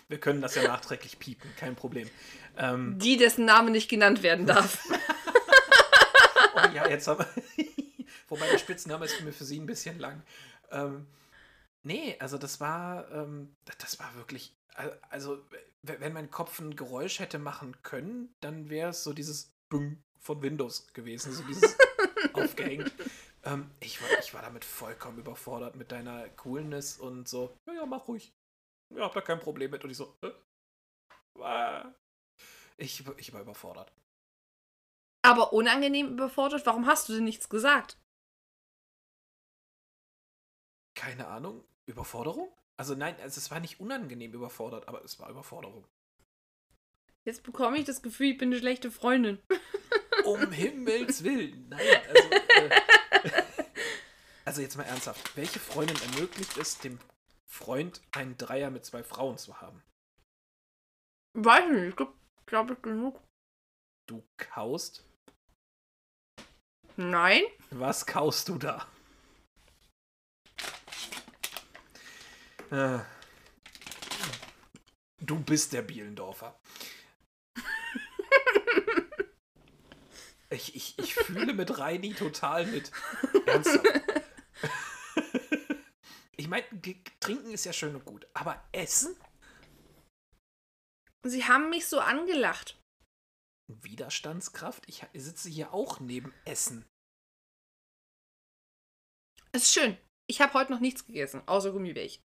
[0.09, 2.09] Wir können das ja nachträglich piepen, kein Problem.
[2.57, 4.79] Ähm, Die, dessen Name nicht genannt werden darf.
[6.55, 7.67] oh ja, jetzt haben wir.
[8.29, 10.23] Wobei der Spitzname ist mir für sie ein bisschen lang.
[10.71, 11.07] Ähm,
[11.83, 14.57] nee, also das war, ähm, das war wirklich,
[15.11, 15.45] also
[15.83, 20.43] wenn mein Kopf ein Geräusch hätte machen können, dann wäre es so dieses Bung von
[20.43, 21.77] Windows gewesen, so dieses
[22.33, 22.93] aufgehängt.
[23.45, 27.87] Ähm, ich, war, ich war damit vollkommen überfordert mit deiner Coolness und so, ja, ja,
[27.87, 28.33] mach ruhig.
[28.95, 29.85] Ja, hab da kein Problem mit.
[29.85, 31.85] Und ich so, äh?
[32.77, 33.93] ich, ich war überfordert.
[35.23, 36.65] Aber unangenehm überfordert?
[36.67, 37.99] Warum hast du denn nichts gesagt?
[40.99, 41.65] Keine Ahnung.
[41.87, 42.53] Überforderung?
[42.77, 45.87] Also nein, also es war nicht unangenehm überfordert, aber es war Überforderung.
[47.25, 49.39] Jetzt bekomme ich das Gefühl, ich bin eine schlechte Freundin.
[50.25, 51.69] Um Himmels Willen.
[51.69, 52.31] Nein, also.
[52.31, 52.83] Äh,
[54.45, 55.37] also jetzt mal ernsthaft.
[55.37, 56.99] Welche Freundin ermöglicht es dem
[57.47, 59.81] Freund, einen Dreier mit zwei Frauen zu haben?
[61.35, 62.15] Weiß nicht, ich glaube,
[62.47, 63.23] glaub ich genug.
[64.07, 65.05] Du kaust?
[66.97, 67.43] Nein.
[67.71, 68.87] Was kaust du da?
[75.21, 76.59] Du bist der Bielendorfer.
[80.51, 82.91] Ich, ich, ich fühle mit Reini total mit.
[83.47, 83.87] Ernsthaft.
[86.37, 86.65] Ich meine,
[87.21, 89.15] trinken ist ja schön und gut, aber essen?
[91.27, 92.81] Sie haben mich so angelacht.
[93.71, 94.89] Widerstandskraft?
[94.89, 96.87] Ich sitze hier auch neben Essen.
[99.53, 99.99] Es ist schön.
[100.27, 102.23] Ich habe heute noch nichts gegessen, außer Gummibärchen.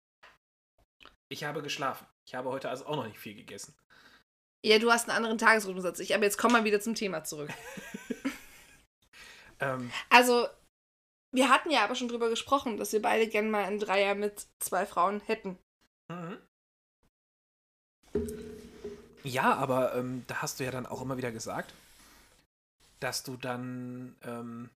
[1.31, 2.07] Ich habe geschlafen.
[2.27, 3.75] Ich habe heute also auch noch nicht viel gegessen.
[4.65, 7.51] Ja, du hast einen anderen Tagesrhythmus ich, aber jetzt komm mal wieder zum Thema zurück.
[9.61, 10.49] ähm, also,
[11.33, 14.49] wir hatten ja aber schon drüber gesprochen, dass wir beide gerne mal einen Dreier mit
[14.59, 15.57] zwei Frauen hätten.
[16.09, 16.39] Mhm.
[19.23, 21.73] Ja, aber ähm, da hast du ja dann auch immer wieder gesagt,
[22.99, 24.71] dass du dann ähm,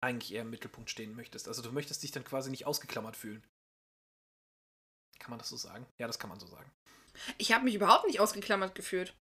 [0.00, 1.48] eigentlich eher im Mittelpunkt stehen möchtest.
[1.48, 3.42] Also du möchtest dich dann quasi nicht ausgeklammert fühlen.
[5.18, 5.86] Kann man das so sagen?
[5.98, 6.70] Ja, das kann man so sagen.
[7.36, 9.14] Ich habe mich überhaupt nicht ausgeklammert gefühlt.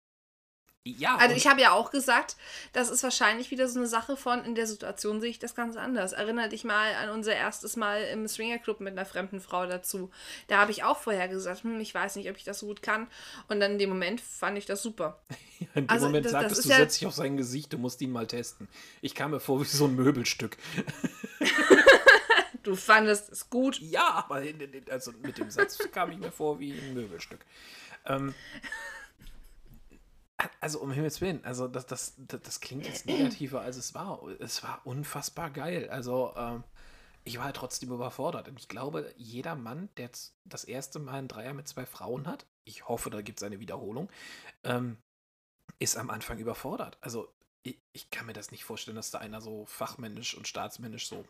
[0.86, 1.16] Ja.
[1.16, 2.36] Also ich habe ja auch gesagt,
[2.72, 5.76] das ist wahrscheinlich wieder so eine Sache von, in der Situation sehe ich das ganz
[5.76, 6.12] anders.
[6.12, 10.10] Erinnere dich mal an unser erstes Mal im Swinger Club mit einer fremden Frau dazu.
[10.46, 12.82] Da habe ich auch vorher gesagt, hm, ich weiß nicht, ob ich das so gut
[12.82, 13.08] kann.
[13.48, 15.20] Und dann in dem Moment fand ich das super.
[15.74, 17.78] in dem also, Moment das, sagtest das du, ja setz dich auf sein Gesicht, du
[17.78, 18.68] musst ihn mal testen.
[19.00, 20.56] Ich kam mir vor wie so ein Möbelstück.
[22.66, 23.80] du fandest es gut?
[23.80, 24.42] Ja, aber
[24.90, 27.44] also mit dem Satz kam ich mir vor wie ein Möbelstück.
[28.04, 28.34] Ähm,
[30.60, 34.22] also um Himmels Willen, also das, das, das, das, klingt jetzt negativer, als es war.
[34.38, 35.88] Es war unfassbar geil.
[35.90, 36.64] Also ähm,
[37.24, 38.48] ich war halt trotzdem überfordert.
[38.48, 40.10] Und ich glaube, jeder Mann, der
[40.44, 43.60] das erste Mal einen Dreier mit zwei Frauen hat, ich hoffe, da gibt es eine
[43.60, 44.10] Wiederholung,
[44.62, 44.98] ähm,
[45.78, 46.98] ist am Anfang überfordert.
[47.00, 47.28] Also
[47.66, 51.24] ich, ich, kann mir das nicht vorstellen, dass da einer so fachmännisch und staatsmännisch so,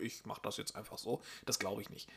[0.00, 1.22] ich mach das jetzt einfach so.
[1.44, 2.08] Das glaube ich nicht.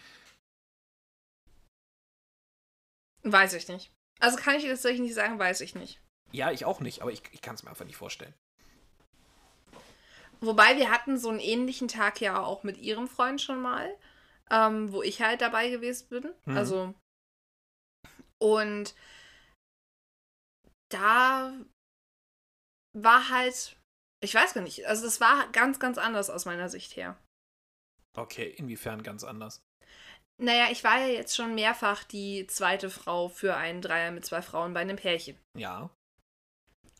[3.24, 3.92] Weiß ich nicht.
[4.20, 6.02] Also kann ich jetzt nicht sagen, weiß ich nicht.
[6.32, 8.34] Ja, ich auch nicht, aber ich, ich kann es mir einfach nicht vorstellen.
[10.42, 13.94] Wobei wir hatten so einen ähnlichen Tag ja auch mit ihrem Freund schon mal,
[14.50, 16.34] ähm, wo ich halt dabei gewesen bin.
[16.46, 16.58] Mhm.
[16.58, 16.94] Also
[18.38, 18.96] und
[20.90, 21.54] da
[22.94, 23.78] war halt,
[24.24, 27.18] ich weiß gar nicht, also das war ganz, ganz anders aus meiner Sicht her.
[28.18, 29.62] Okay, inwiefern ganz anders?
[30.42, 34.42] Naja, ich war ja jetzt schon mehrfach die zweite Frau für einen Dreier mit zwei
[34.42, 35.38] Frauen bei einem Pärchen.
[35.58, 35.90] Ja.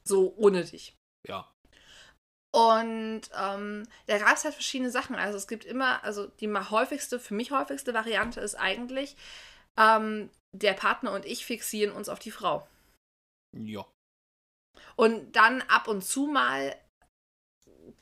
[0.04, 0.96] So ohne dich.
[1.26, 1.50] Ja.
[2.52, 5.16] Und ähm, da gab es halt verschiedene Sachen.
[5.16, 9.16] Also es gibt immer, also die häufigste, für mich häufigste Variante ist eigentlich,
[9.80, 12.68] ähm, der Partner und ich fixieren uns auf die Frau.
[13.56, 13.86] Ja.
[15.00, 16.76] Und dann ab und zu mal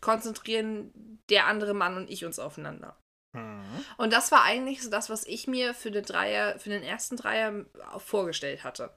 [0.02, 2.98] konzentrieren der andere Mann und ich uns aufeinander.
[3.34, 3.86] Mhm.
[3.98, 7.16] Und das war eigentlich so das, was ich mir für den Dreier, für den ersten
[7.16, 7.66] Dreier
[8.00, 8.90] vorgestellt hatte.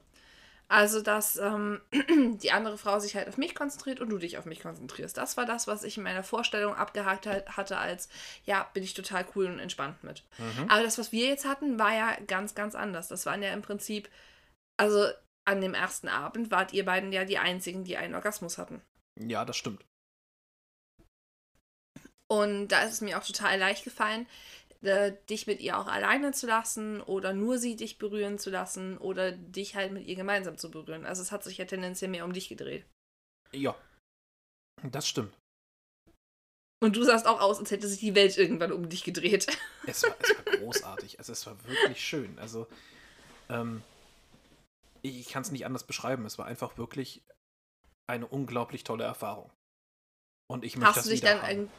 [0.67, 1.79] Also, dass ähm,
[2.41, 5.15] die andere Frau sich halt auf mich konzentriert und du dich auf mich konzentrierst.
[5.15, 8.09] Das war das, was ich in meiner Vorstellung abgehakt hatte, als
[8.45, 10.23] ja, bin ich total cool und entspannt mit.
[10.39, 10.71] Mhm.
[10.71, 13.09] Aber das, was wir jetzt hatten, war ja ganz, ganz anders.
[13.09, 14.09] Das waren ja im Prinzip,
[14.77, 15.05] also
[15.45, 18.81] an dem ersten Abend wart ihr beiden ja die einzigen, die einen Orgasmus hatten.
[19.19, 19.83] Ja, das stimmt.
[22.27, 24.25] Und da ist es mir auch total leicht gefallen,
[24.81, 28.97] äh, dich mit ihr auch alleine zu lassen oder nur sie dich berühren zu lassen
[28.97, 31.05] oder dich halt mit ihr gemeinsam zu berühren.
[31.05, 32.85] Also es hat sich ja tendenziell mehr um dich gedreht.
[33.51, 33.75] Ja,
[34.81, 35.33] das stimmt.
[36.83, 39.45] Und du sahst auch aus, als hätte sich die Welt irgendwann um dich gedreht.
[39.85, 41.19] Es war, es war großartig.
[41.19, 42.39] Also es war wirklich schön.
[42.39, 42.67] Also
[43.49, 43.83] ähm,
[45.01, 46.25] ich kann es nicht anders beschreiben.
[46.25, 47.23] Es war einfach wirklich
[48.07, 49.51] eine unglaublich tolle Erfahrung.
[50.47, 51.71] Und ich möchte Hast das du dich dann haben.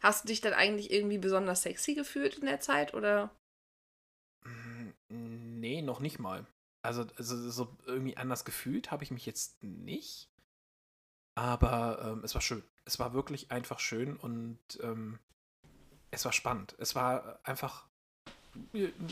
[0.00, 3.30] Hast du dich dann eigentlich irgendwie besonders sexy gefühlt in der Zeit oder?
[4.44, 6.46] Mm, nee, noch nicht mal.
[6.82, 10.28] Also, also so irgendwie anders gefühlt habe ich mich jetzt nicht.
[11.36, 12.62] Aber ähm, es war schön.
[12.84, 15.18] Es war wirklich einfach schön und ähm,
[16.10, 16.74] es war spannend.
[16.78, 17.88] Es war einfach,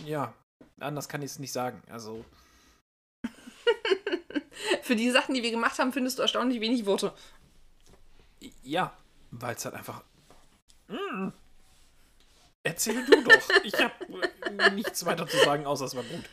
[0.05, 0.35] ja,
[0.79, 1.83] anders kann ich es nicht sagen.
[1.89, 2.25] Also.
[4.83, 7.13] Für die Sachen, die wir gemacht haben, findest du erstaunlich wenig Worte.
[8.63, 8.97] Ja,
[9.31, 10.03] weil es halt einfach
[10.93, 11.33] hm.
[12.65, 13.49] Erzähl du doch.
[13.65, 16.29] Ich habe nichts weiter zu sagen, außer es war gut.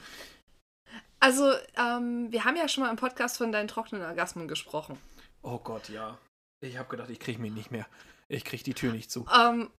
[1.19, 4.97] Also, ähm, wir haben ja schon mal im Podcast von deinen trockenen Orgasmen gesprochen.
[5.41, 6.17] Oh Gott, ja.
[6.61, 7.87] Ich habe gedacht, ich kriege mich nicht mehr.
[8.27, 9.25] Ich kriege die Tür nicht zu.
[9.33, 9.71] Ähm,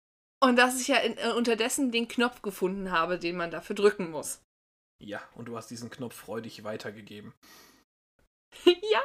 [0.42, 4.10] und dass ich ja in, äh, unterdessen den Knopf gefunden habe, den man dafür drücken
[4.10, 4.40] muss.
[5.02, 7.32] Ja, und du hast diesen Knopf freudig weitergegeben.
[8.64, 9.02] Ja.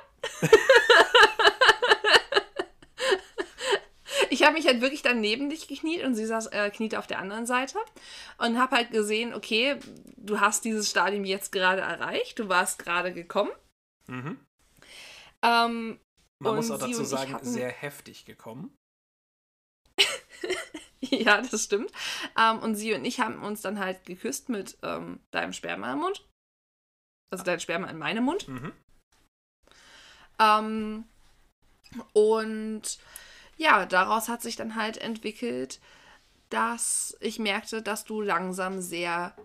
[4.29, 7.07] ich habe mich halt wirklich dann neben dich gekniet und sie saß, äh, kniete auf
[7.07, 7.77] der anderen Seite
[8.37, 9.79] und habe halt gesehen, okay,
[10.17, 13.51] du hast dieses Stadium jetzt gerade erreicht, du warst gerade gekommen.
[14.07, 14.39] Mhm.
[15.41, 15.99] Ähm,
[16.39, 17.45] Man muss auch dazu sagen, hatten...
[17.45, 18.75] sehr heftig gekommen.
[20.99, 21.91] ja, das stimmt.
[22.37, 25.99] Ähm, und sie und ich haben uns dann halt geküsst mit ähm, deinem Sperma im
[25.99, 26.27] Mund.
[27.31, 28.47] Also dein Sperma in meinem Mund.
[28.47, 28.71] Mhm.
[30.39, 31.05] Ähm,
[32.13, 32.81] und
[33.57, 35.79] ja, daraus hat sich dann halt entwickelt,
[36.49, 39.35] dass ich merkte, dass du langsam sehr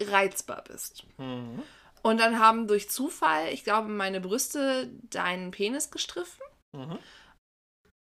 [0.00, 1.04] reizbar bist.
[1.18, 1.62] Mhm.
[2.02, 6.42] Und dann haben durch Zufall, ich glaube, meine Brüste deinen Penis gestriffen.
[6.72, 6.98] Mhm.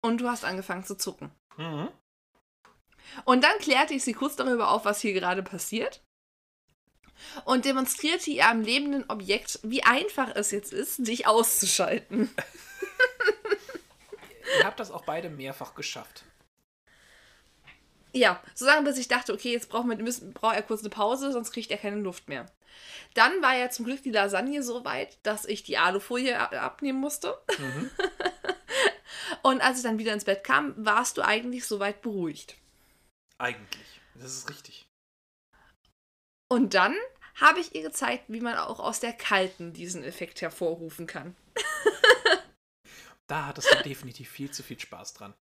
[0.01, 1.31] Und du hast angefangen zu zucken.
[1.57, 1.89] Mhm.
[3.25, 6.01] Und dann klärte ich sie kurz darüber auf, was hier gerade passiert.
[7.45, 12.29] Und demonstrierte ihr am lebenden Objekt, wie einfach es jetzt ist, dich auszuschalten.
[14.59, 16.23] Ihr habt das auch beide mehrfach geschafft.
[18.11, 20.89] Ja, so lange, bis ich dachte, okay, jetzt braucht, man, müssen, braucht er kurz eine
[20.89, 22.47] Pause, sonst kriegt er keine Luft mehr.
[23.13, 27.37] Dann war ja zum Glück die Lasagne so weit, dass ich die Alufolie abnehmen musste.
[27.57, 27.91] Mhm.
[29.43, 32.55] Und als ich dann wieder ins Bett kam, warst du eigentlich soweit beruhigt.
[33.37, 34.01] Eigentlich.
[34.15, 34.88] Das ist richtig.
[36.49, 36.95] Und dann
[37.35, 41.35] habe ich ihr gezeigt, wie man auch aus der kalten diesen Effekt hervorrufen kann.
[43.27, 45.33] da hattest du definitiv viel zu viel Spaß dran.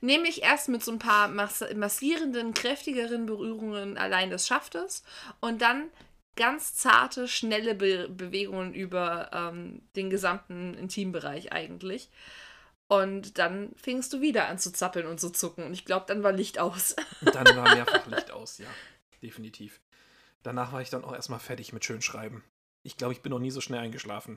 [0.00, 5.02] Nämlich erst mit so ein paar mass massierenden, kräftigeren Berührungen allein des Schaftes
[5.40, 5.90] und dann
[6.36, 12.10] ganz zarte, schnelle Be Bewegungen über ähm, den gesamten Intimbereich eigentlich.
[12.86, 15.64] Und dann fingst du wieder an zu zappeln und zu zucken.
[15.64, 16.96] Und ich glaube, dann war Licht aus.
[17.22, 18.66] dann war mehrfach Licht aus, ja.
[19.24, 19.80] Definitiv.
[20.42, 22.44] Danach war ich dann auch erstmal fertig mit Schönschreiben.
[22.82, 24.36] Ich glaube, ich bin noch nie so schnell eingeschlafen.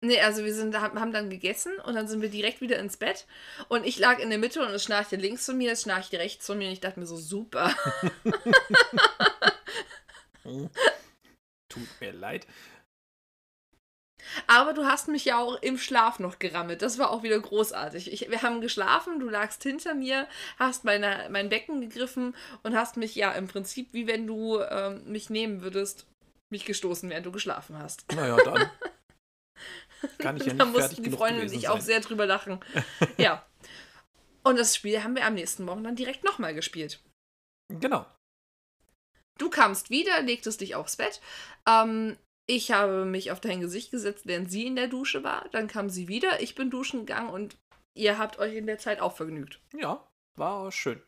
[0.00, 3.26] Nee, also wir sind, haben dann gegessen und dann sind wir direkt wieder ins Bett.
[3.68, 6.46] Und ich lag in der Mitte und es schnarchte links von mir, es schnarchte rechts
[6.46, 7.74] von mir und ich dachte mir so, super.
[10.42, 12.46] Tut mir leid.
[14.46, 16.82] Aber du hast mich ja auch im Schlaf noch gerammelt.
[16.82, 18.12] Das war auch wieder großartig.
[18.12, 20.26] Ich, wir haben geschlafen, du lagst hinter mir,
[20.58, 25.02] hast meine, mein Becken gegriffen und hast mich ja im Prinzip, wie wenn du ähm,
[25.04, 26.06] mich nehmen würdest,
[26.50, 28.04] mich gestoßen, während du geschlafen hast.
[28.14, 28.70] Naja, dann.
[30.18, 31.70] Kann ich ja nicht da mussten die Freunde sich sein.
[31.70, 32.60] auch sehr drüber lachen.
[33.16, 33.44] ja.
[34.42, 37.00] Und das Spiel haben wir am nächsten Morgen dann direkt nochmal gespielt.
[37.68, 38.04] Genau.
[39.38, 41.20] Du kamst wieder, legtest dich aufs Bett.
[41.66, 45.48] Ähm, ich habe mich auf dein Gesicht gesetzt, während sie in der Dusche war.
[45.52, 47.56] Dann kam sie wieder, ich bin duschen gegangen und
[47.94, 49.60] ihr habt euch in der Zeit auch vergnügt.
[49.72, 51.02] Ja, war schön.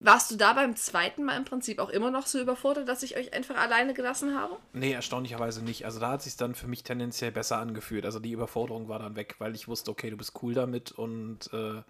[0.00, 3.16] Warst du da beim zweiten Mal im Prinzip auch immer noch so überfordert, dass ich
[3.16, 4.56] euch einfach alleine gelassen habe?
[4.72, 5.84] Nee, erstaunlicherweise nicht.
[5.84, 8.04] Also da hat sich dann für mich tendenziell besser angefühlt.
[8.04, 11.52] Also die Überforderung war dann weg, weil ich wusste, okay, du bist cool damit und
[11.52, 11.82] äh,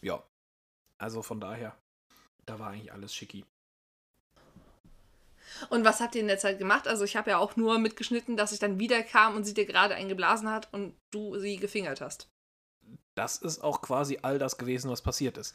[0.00, 0.22] ja.
[0.98, 1.76] Also von daher,
[2.44, 3.44] da war eigentlich alles schicki.
[5.70, 6.88] Und was habt ihr in der Zeit gemacht?
[6.88, 9.66] Also ich habe ja auch nur mitgeschnitten, dass ich dann wieder kam und sie dir
[9.66, 12.28] gerade eingeblasen hat und du sie gefingert hast.
[13.14, 15.54] Das ist auch quasi all das gewesen, was passiert ist.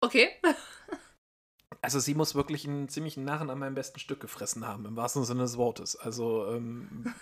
[0.00, 0.30] Okay.
[1.80, 5.24] also sie muss wirklich einen ziemlichen Narren an meinem besten Stück gefressen haben, im wahrsten
[5.24, 5.96] Sinne des Wortes.
[5.96, 7.14] Also, ähm,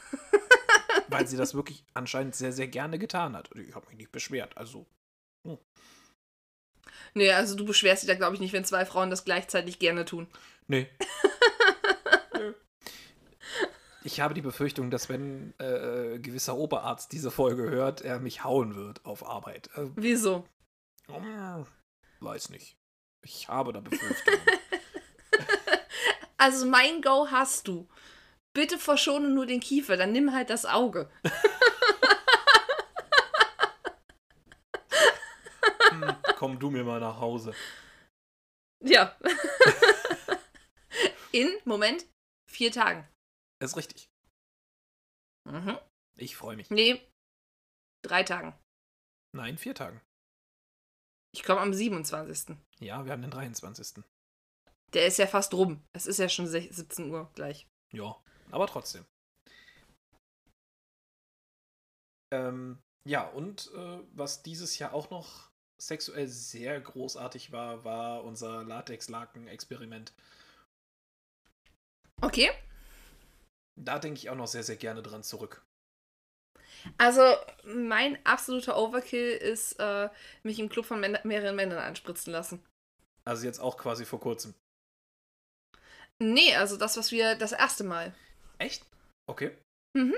[1.09, 3.51] weil sie das wirklich anscheinend sehr, sehr gerne getan hat.
[3.55, 4.87] Ich habe mich nicht beschwert, also.
[5.47, 5.59] Hm.
[7.14, 10.05] Nee, also du beschwerst dich da, glaube ich, nicht, wenn zwei Frauen das gleichzeitig gerne
[10.05, 10.27] tun.
[10.68, 10.88] Nee.
[14.02, 18.74] ich habe die Befürchtung, dass wenn äh, gewisser Oberarzt diese Folge hört, er mich hauen
[18.74, 19.70] wird auf Arbeit.
[19.76, 20.44] Äh, Wieso?
[22.20, 22.76] Weiß nicht.
[23.22, 24.40] Ich habe da Befürchtungen.
[26.37, 27.88] also mein Go hast du.
[28.52, 31.11] Bitte verschone nur den Kiefer, dann nimm halt das Auge.
[35.90, 37.52] hm, komm du mir mal nach Hause.
[38.81, 39.16] Ja.
[41.37, 42.07] In, Moment,
[42.51, 43.07] vier Tagen.
[43.62, 44.09] Ist richtig.
[45.44, 45.79] Mhm.
[46.18, 46.70] Ich freue mich.
[46.70, 47.07] Nee,
[48.03, 48.58] drei Tagen.
[49.37, 50.00] Nein, vier Tagen.
[51.35, 52.56] Ich komme am 27.
[52.81, 54.02] Ja, wir haben den 23.
[54.94, 55.85] Der ist ja fast rum.
[55.92, 57.69] Es ist ja schon 17 Uhr gleich.
[57.92, 58.17] Ja,
[58.50, 59.04] aber trotzdem.
[62.33, 68.65] Ähm, ja, und äh, was dieses Jahr auch noch sexuell sehr großartig war, war unser
[68.65, 70.15] Latex-Laken-Experiment.
[72.23, 72.50] Okay.
[73.79, 75.62] Da denke ich auch noch sehr, sehr gerne dran zurück.
[76.98, 77.23] Also,
[77.64, 80.08] mein absoluter Overkill ist, äh,
[80.42, 82.64] mich im Club von mehreren Männern anspritzen lassen.
[83.25, 84.54] Also jetzt auch quasi vor kurzem.
[86.19, 88.14] Nee, also das, was wir das erste Mal.
[88.58, 88.87] Echt?
[89.29, 89.56] Okay.
[89.94, 90.14] Mhm.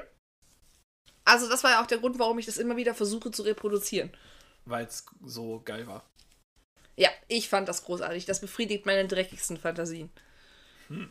[1.25, 4.13] Also das war ja auch der Grund, warum ich das immer wieder versuche zu reproduzieren.
[4.65, 6.09] Weil es so geil war.
[6.97, 8.27] Ja, ich fand das großartig.
[8.27, 10.11] Das befriedigt meine dreckigsten Fantasien.
[10.89, 11.11] Hm.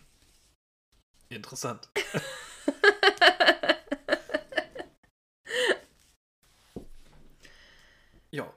[1.30, 1.90] Interessant.
[8.32, 8.54] ja.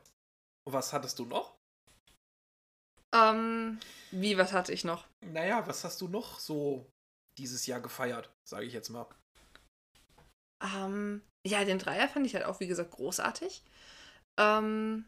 [0.64, 1.56] Was hattest du noch?
[3.12, 3.80] Ähm,
[4.12, 5.06] wie, was hatte ich noch?
[5.20, 6.86] Naja, was hast du noch so
[7.38, 9.06] dieses Jahr gefeiert, sage ich jetzt mal?
[10.62, 13.64] Ähm, ja, den Dreier fand ich halt auch, wie gesagt, großartig.
[14.40, 15.04] Ähm,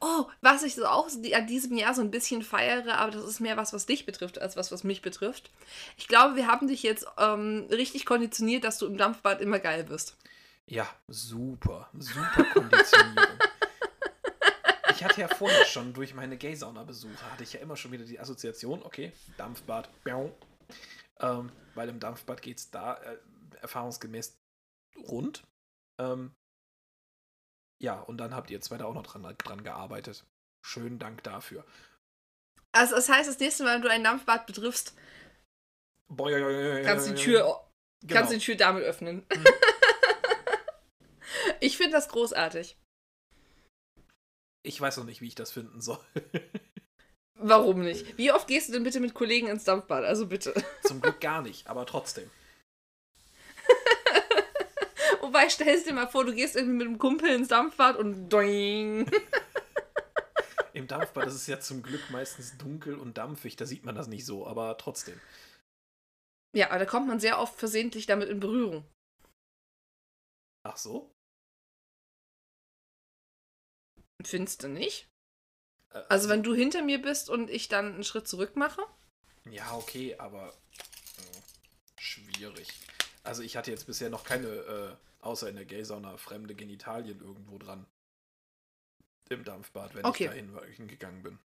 [0.00, 3.40] oh, was ich so auch an diesem Jahr so ein bisschen feiere, aber das ist
[3.40, 5.50] mehr was, was dich betrifft, als was, was mich betrifft.
[5.96, 9.88] Ich glaube, wir haben dich jetzt ähm, richtig konditioniert, dass du im Dampfbad immer geil
[9.88, 10.16] wirst.
[10.66, 13.38] Ja, super, super Konditionierung.
[14.90, 18.20] ich hatte ja vorher schon durch meine Gay-Sauna-Besuche, hatte ich ja immer schon wieder die
[18.20, 19.90] Assoziation, okay, Dampfbad,
[21.20, 23.18] ähm, weil im Dampfbad geht es da äh,
[23.60, 24.38] erfahrungsgemäß
[25.08, 25.42] rund.
[25.98, 26.32] Ähm,
[27.80, 30.24] ja, und dann habt ihr zwei da auch noch dran, dran gearbeitet.
[30.62, 31.64] Schönen Dank dafür.
[32.72, 34.94] Also das heißt, das nächste Mal, wenn du ein Dampfbad betriffst,
[36.08, 37.60] Boah, ja, ja, ja, kannst die Tür,
[38.00, 38.08] genau.
[38.08, 39.24] kannst die Tür damit öffnen.
[39.32, 39.44] Mhm.
[41.60, 42.76] ich finde das großartig.
[44.62, 46.00] Ich weiß noch nicht, wie ich das finden soll.
[47.34, 48.18] Warum nicht?
[48.18, 50.04] Wie oft gehst du denn bitte mit Kollegen ins Dampfbad?
[50.04, 50.52] Also bitte.
[50.82, 52.30] Zum Glück gar nicht, aber trotzdem.
[55.40, 59.10] Wobei, stellst dir mal vor, du gehst irgendwie mit einem Kumpel ins Dampfbad und doing.
[60.74, 64.06] Im Dampfbad ist es ja zum Glück meistens dunkel und dampfig, da sieht man das
[64.06, 65.18] nicht so, aber trotzdem.
[66.54, 68.84] Ja, aber da kommt man sehr oft versehentlich damit in Berührung.
[70.62, 71.10] Ach so?
[74.22, 75.08] Findest du nicht?
[75.88, 78.82] Äh, also, also, wenn du hinter mir bist und ich dann einen Schritt zurück mache?
[79.50, 80.52] Ja, okay, aber
[81.16, 82.68] äh, schwierig.
[83.22, 87.58] Also ich hatte jetzt bisher noch keine, äh, außer in der Gay-Sauna, fremde Genitalien irgendwo
[87.58, 87.86] dran.
[89.28, 90.24] Im Dampfbad, wenn okay.
[90.24, 91.38] ich dahin hingegangen bin.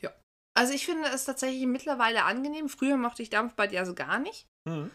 [0.00, 0.12] Ja.
[0.54, 2.68] Also ich finde es tatsächlich mittlerweile angenehm.
[2.68, 4.48] Früher mochte ich Dampfbad ja so gar nicht.
[4.64, 4.90] Mhm.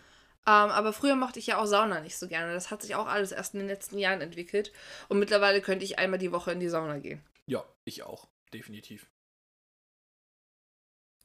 [0.48, 2.54] Ähm, aber früher mochte ich ja auch Sauna nicht so gerne.
[2.54, 4.74] Das hat sich auch alles erst in den letzten Jahren entwickelt.
[5.08, 7.24] Und mittlerweile könnte ich einmal die Woche in die Sauna gehen.
[7.48, 8.28] Ja, ich auch.
[8.54, 9.10] Definitiv.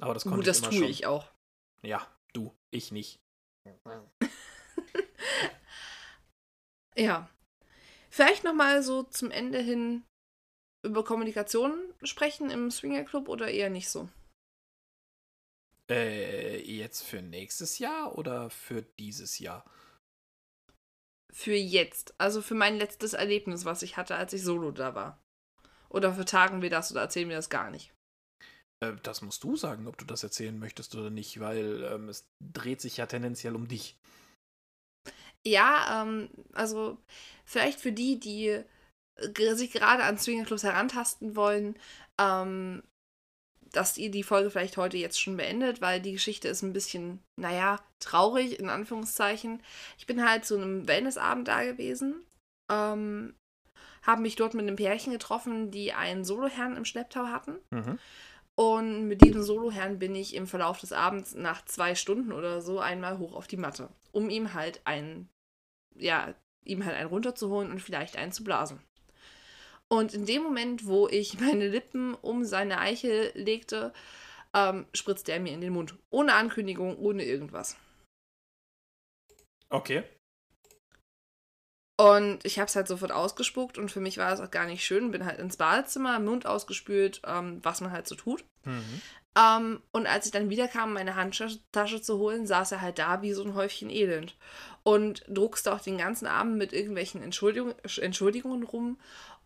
[0.01, 0.85] Aber das konnte Gut, das tue schon.
[0.85, 1.31] ich auch.
[1.83, 3.21] Ja, du, ich nicht.
[6.97, 7.29] ja.
[8.11, 10.03] Vielleicht nochmal so zum Ende hin
[10.83, 14.09] über Kommunikation sprechen im Swinger Club oder eher nicht so?
[15.91, 19.65] Äh, jetzt für nächstes Jahr oder für dieses Jahr?
[21.33, 22.15] Für jetzt.
[22.19, 25.21] Also für mein letztes Erlebnis, was ich hatte, als ich solo da war.
[25.89, 27.93] Oder vertagen wir das oder erzählen wir das gar nicht?
[28.81, 32.29] Äh, das musst du sagen, ob du das erzählen möchtest oder nicht, weil ähm, es
[32.41, 33.97] dreht sich ja tendenziell um dich.
[35.47, 36.99] Ja, ähm, also
[37.45, 38.63] vielleicht für die, die
[39.17, 41.77] äh, sich gerade an Swingerclubs herantasten wollen,
[42.21, 42.83] ähm,
[43.73, 47.21] dass ihr die Folge vielleicht heute jetzt schon beendet, weil die Geschichte ist ein bisschen,
[47.37, 49.63] naja, traurig, in Anführungszeichen.
[49.97, 52.17] Ich bin halt zu einem Wellnessabend da gewesen,
[52.71, 53.35] ähm,
[54.03, 57.57] habe mich dort mit einem Pärchen getroffen, die einen Soloherrn im Schlepptau hatten.
[57.71, 57.99] Mhm.
[58.61, 62.79] Und mit diesem Soloherrn bin ich im Verlauf des Abends nach zwei Stunden oder so
[62.79, 65.31] einmal hoch auf die Matte, um ihm halt einen,
[65.97, 66.35] ja,
[66.67, 68.79] ihm halt einen runterzuholen und vielleicht einen zu blasen.
[69.89, 73.95] Und in dem Moment, wo ich meine Lippen um seine Eichel legte,
[74.53, 75.95] ähm, spritzte er mir in den Mund.
[76.11, 77.79] Ohne Ankündigung, ohne irgendwas.
[79.71, 80.05] Okay.
[82.01, 84.83] Und ich habe es halt sofort ausgespuckt und für mich war es auch gar nicht
[84.83, 85.11] schön.
[85.11, 88.43] Bin halt ins Badezimmer, Mund ausgespült, ähm, was man halt so tut.
[88.65, 89.03] Mhm.
[89.39, 93.35] Ähm, und als ich dann wiederkam, meine Handtasche zu holen, saß er halt da wie
[93.35, 94.35] so ein Häufchen Elend.
[94.83, 98.97] Und druckste auch den ganzen Abend mit irgendwelchen Entschuldigung, Entschuldigungen rum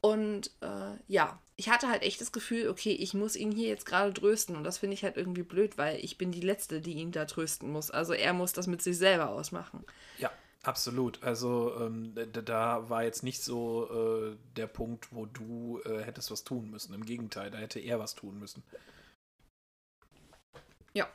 [0.00, 3.86] und äh, ja, ich hatte halt echt das Gefühl, okay, ich muss ihn hier jetzt
[3.86, 4.54] gerade trösten.
[4.54, 7.24] Und das finde ich halt irgendwie blöd, weil ich bin die Letzte, die ihn da
[7.24, 7.90] trösten muss.
[7.90, 9.82] Also er muss das mit sich selber ausmachen.
[10.18, 10.30] Ja,
[10.64, 11.22] absolut.
[11.22, 13.88] Also ähm, da war jetzt nicht so
[14.32, 16.94] äh, der Punkt, wo du äh, hättest was tun müssen.
[16.94, 18.62] Im Gegenteil, da hätte er was tun müssen.
[20.92, 21.08] Ja.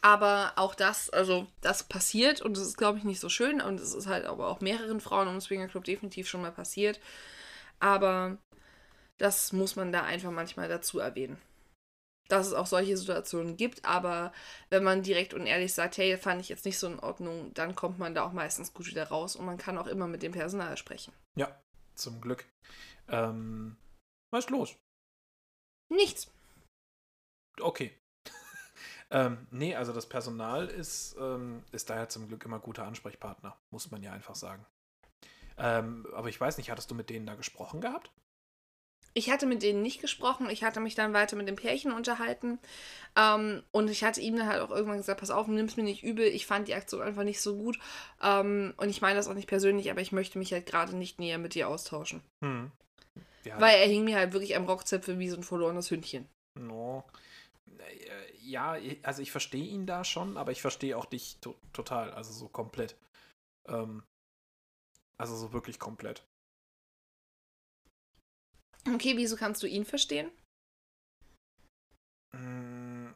[0.00, 3.80] Aber auch das, also das passiert und es ist, glaube ich, nicht so schön und
[3.80, 7.00] es ist halt aber auch mehreren Frauen im Swinger Club definitiv schon mal passiert.
[7.80, 8.38] Aber
[9.18, 11.38] das muss man da einfach manchmal dazu erwähnen.
[12.28, 14.32] Dass es auch solche Situationen gibt, aber
[14.70, 17.74] wenn man direkt und ehrlich sagt, hey, fand ich jetzt nicht so in Ordnung, dann
[17.74, 20.32] kommt man da auch meistens gut wieder raus und man kann auch immer mit dem
[20.32, 21.12] Personal sprechen.
[21.36, 21.54] Ja,
[21.94, 22.46] zum Glück.
[23.08, 23.76] Ähm,
[24.32, 24.76] was ist los?
[25.90, 26.30] Nichts.
[27.60, 27.96] Okay.
[29.10, 33.90] Ähm, nee, also das Personal ist, ähm, ist daher zum Glück immer guter Ansprechpartner, muss
[33.90, 34.66] man ja einfach sagen.
[35.56, 38.10] Ähm, aber ich weiß nicht, hattest du mit denen da gesprochen gehabt?
[39.16, 40.50] Ich hatte mit denen nicht gesprochen.
[40.50, 42.58] Ich hatte mich dann weiter mit dem Pärchen unterhalten.
[43.16, 45.84] Ähm, und ich hatte ihm dann halt auch irgendwann gesagt: Pass auf, nimm es mir
[45.84, 46.26] nicht übel.
[46.26, 47.78] Ich fand die Aktion einfach nicht so gut.
[48.20, 51.20] Ähm, und ich meine das auch nicht persönlich, aber ich möchte mich halt gerade nicht
[51.20, 52.22] näher mit dir austauschen.
[52.44, 52.72] Hm.
[53.44, 56.28] Ja, Weil er hing mir halt wirklich am Rockzipfel wie so ein verlorenes Hündchen.
[56.58, 57.04] No.
[57.78, 62.10] Äh, ja, also ich verstehe ihn da schon, aber ich verstehe auch dich to total,
[62.12, 62.96] also so komplett.
[63.68, 64.02] Ähm,
[65.18, 66.24] also so wirklich komplett.
[68.86, 70.30] Okay, wieso kannst du ihn verstehen?
[72.32, 73.12] Mm,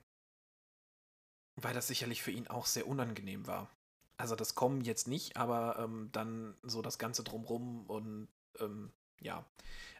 [1.57, 3.71] weil das sicherlich für ihn auch sehr unangenehm war.
[4.16, 9.45] Also das Kommen jetzt nicht, aber ähm, dann so das Ganze drumrum und ähm, ja.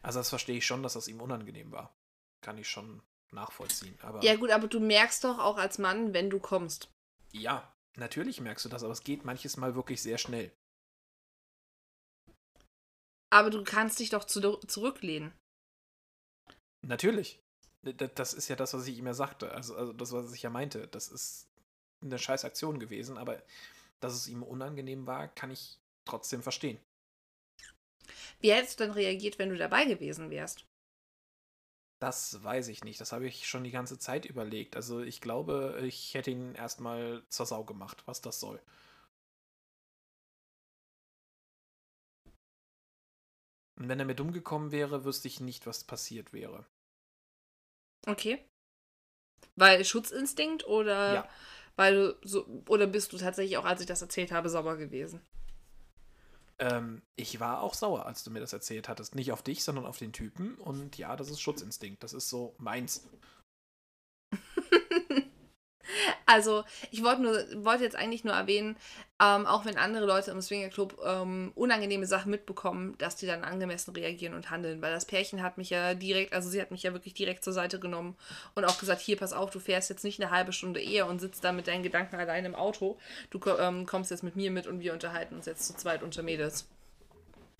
[0.01, 1.95] Also das verstehe ich schon, dass das ihm unangenehm war.
[2.41, 3.01] Kann ich schon
[3.31, 3.97] nachvollziehen.
[4.01, 6.89] Aber ja gut, aber du merkst doch auch als Mann, wenn du kommst.
[7.31, 10.51] Ja, natürlich merkst du das, aber es geht manches Mal wirklich sehr schnell.
[13.31, 15.33] Aber du kannst dich doch zu zurücklehnen.
[16.81, 17.39] Natürlich.
[17.81, 19.51] Das ist ja das, was ich ihm ja sagte.
[19.51, 20.87] Also, also das, was ich ja meinte.
[20.87, 21.47] Das ist
[22.01, 23.41] eine scheiß Aktion gewesen, aber
[23.99, 26.79] dass es ihm unangenehm war, kann ich trotzdem verstehen.
[28.39, 30.65] Wie hättest du denn reagiert, wenn du dabei gewesen wärst?
[31.99, 33.01] Das weiß ich nicht.
[33.01, 34.77] Das habe ich schon die ganze Zeit überlegt.
[34.77, 38.61] Also ich glaube, ich hätte ihn erstmal zur Sau gemacht, was das soll.
[43.79, 46.65] Und wenn er mir dumm gekommen wäre, wüsste ich nicht, was passiert wäre.
[48.05, 48.45] Okay.
[49.55, 51.29] Weil Schutzinstinkt oder ja.
[51.75, 55.21] weil du so oder bist du tatsächlich auch, als ich das erzählt habe, sauer gewesen?
[56.59, 59.15] Ähm, ich war auch sauer, als du mir das erzählt hattest.
[59.15, 60.55] Nicht auf dich, sondern auf den Typen.
[60.55, 62.03] Und ja, das ist Schutzinstinkt.
[62.03, 63.07] Das ist so meins.
[66.25, 68.77] Also, ich wollte nur, jetzt eigentlich nur erwähnen,
[69.21, 73.93] ähm, auch wenn andere Leute im Swingerclub ähm, unangenehme Sachen mitbekommen, dass die dann angemessen
[73.93, 74.81] reagieren und handeln.
[74.81, 77.53] Weil das Pärchen hat mich ja direkt, also sie hat mich ja wirklich direkt zur
[77.53, 78.15] Seite genommen
[78.55, 81.19] und auch gesagt, hier, pass auf, du fährst jetzt nicht eine halbe Stunde eher und
[81.19, 82.97] sitzt da mit deinen Gedanken allein im Auto.
[83.29, 86.23] Du ähm, kommst jetzt mit mir mit und wir unterhalten uns jetzt zu zweit unter
[86.23, 86.67] Mädels.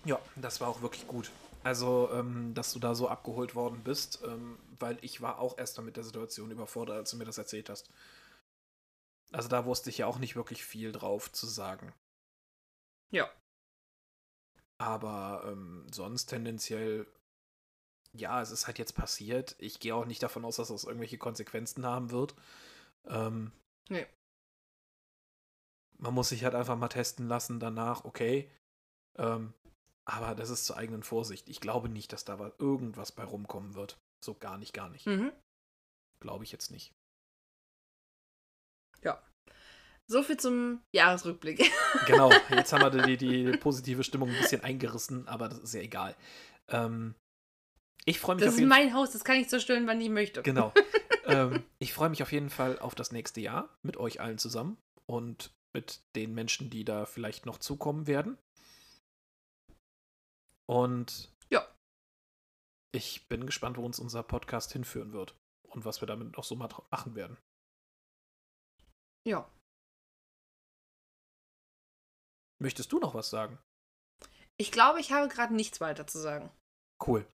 [0.04, 1.30] Ja, das war auch wirklich gut.
[1.62, 5.80] Also, ähm, dass du da so abgeholt worden bist, ähm, weil ich war auch erst
[5.82, 7.90] mit der Situation überfordert, als du mir das erzählt hast.
[9.32, 11.92] Also da wusste ich ja auch nicht wirklich viel drauf zu sagen.
[13.10, 13.30] Ja.
[14.78, 17.06] Aber ähm, sonst tendenziell,
[18.12, 19.54] ja, es ist halt jetzt passiert.
[19.58, 22.34] Ich gehe auch nicht davon aus, dass das irgendwelche Konsequenzen haben wird.
[23.04, 23.52] Ähm,
[23.88, 24.06] nee.
[25.98, 28.50] Man muss sich halt einfach mal testen lassen danach, okay.
[29.16, 29.52] Ähm,
[30.06, 31.48] aber das ist zur eigenen Vorsicht.
[31.48, 33.98] Ich glaube nicht, dass da irgendwas bei rumkommen wird.
[34.24, 35.06] So gar nicht, gar nicht.
[35.06, 35.32] Mhm.
[36.20, 36.94] Glaube ich jetzt nicht.
[39.02, 39.22] Ja.
[40.10, 41.70] So viel zum Jahresrückblick.
[42.08, 45.82] genau, jetzt haben wir die, die positive Stimmung ein bisschen eingerissen, aber das ist ja
[45.82, 46.16] egal.
[46.66, 47.14] Ähm,
[48.06, 50.42] ich freue mich Das ist mein Haus, das kann ich zerstören, wann ich möchte.
[50.42, 50.74] Genau.
[51.26, 54.78] ähm, ich freue mich auf jeden Fall auf das nächste Jahr mit euch allen zusammen
[55.06, 58.36] und mit den Menschen, die da vielleicht noch zukommen werden.
[60.66, 61.64] Und ja.
[62.90, 65.36] Ich bin gespannt, wo uns unser Podcast hinführen wird
[65.68, 67.36] und was wir damit noch so machen werden.
[69.24, 69.48] Ja.
[72.60, 73.58] Möchtest du noch was sagen?
[74.56, 76.50] Ich glaube, ich habe gerade nichts weiter zu sagen.
[77.04, 77.26] Cool.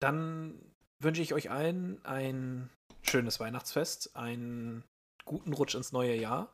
[0.00, 0.60] Dann
[0.98, 2.70] wünsche ich euch allen ein
[3.02, 4.84] schönes Weihnachtsfest, einen
[5.24, 6.52] guten Rutsch ins neue Jahr.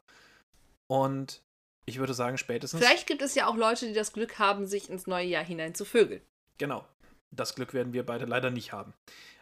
[0.88, 1.42] Und
[1.86, 2.80] ich würde sagen, spätestens.
[2.80, 5.74] Vielleicht gibt es ja auch Leute, die das Glück haben, sich ins neue Jahr hinein
[5.74, 6.20] zu vögeln.
[6.58, 6.86] Genau.
[7.30, 8.92] Das Glück werden wir beide leider nicht haben.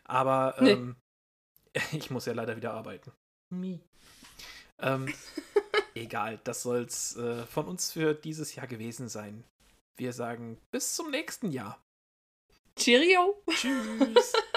[0.04, 0.96] Aber ähm,
[1.74, 1.82] nee.
[1.98, 3.12] ich muss ja leider wieder arbeiten.
[3.50, 3.80] Mi.
[4.78, 5.12] Ähm,
[5.94, 9.44] egal, das soll's äh, von uns für dieses Jahr gewesen sein.
[9.96, 11.82] Wir sagen bis zum nächsten Jahr.
[12.76, 13.42] Cheerio.
[13.50, 14.32] Tschüss.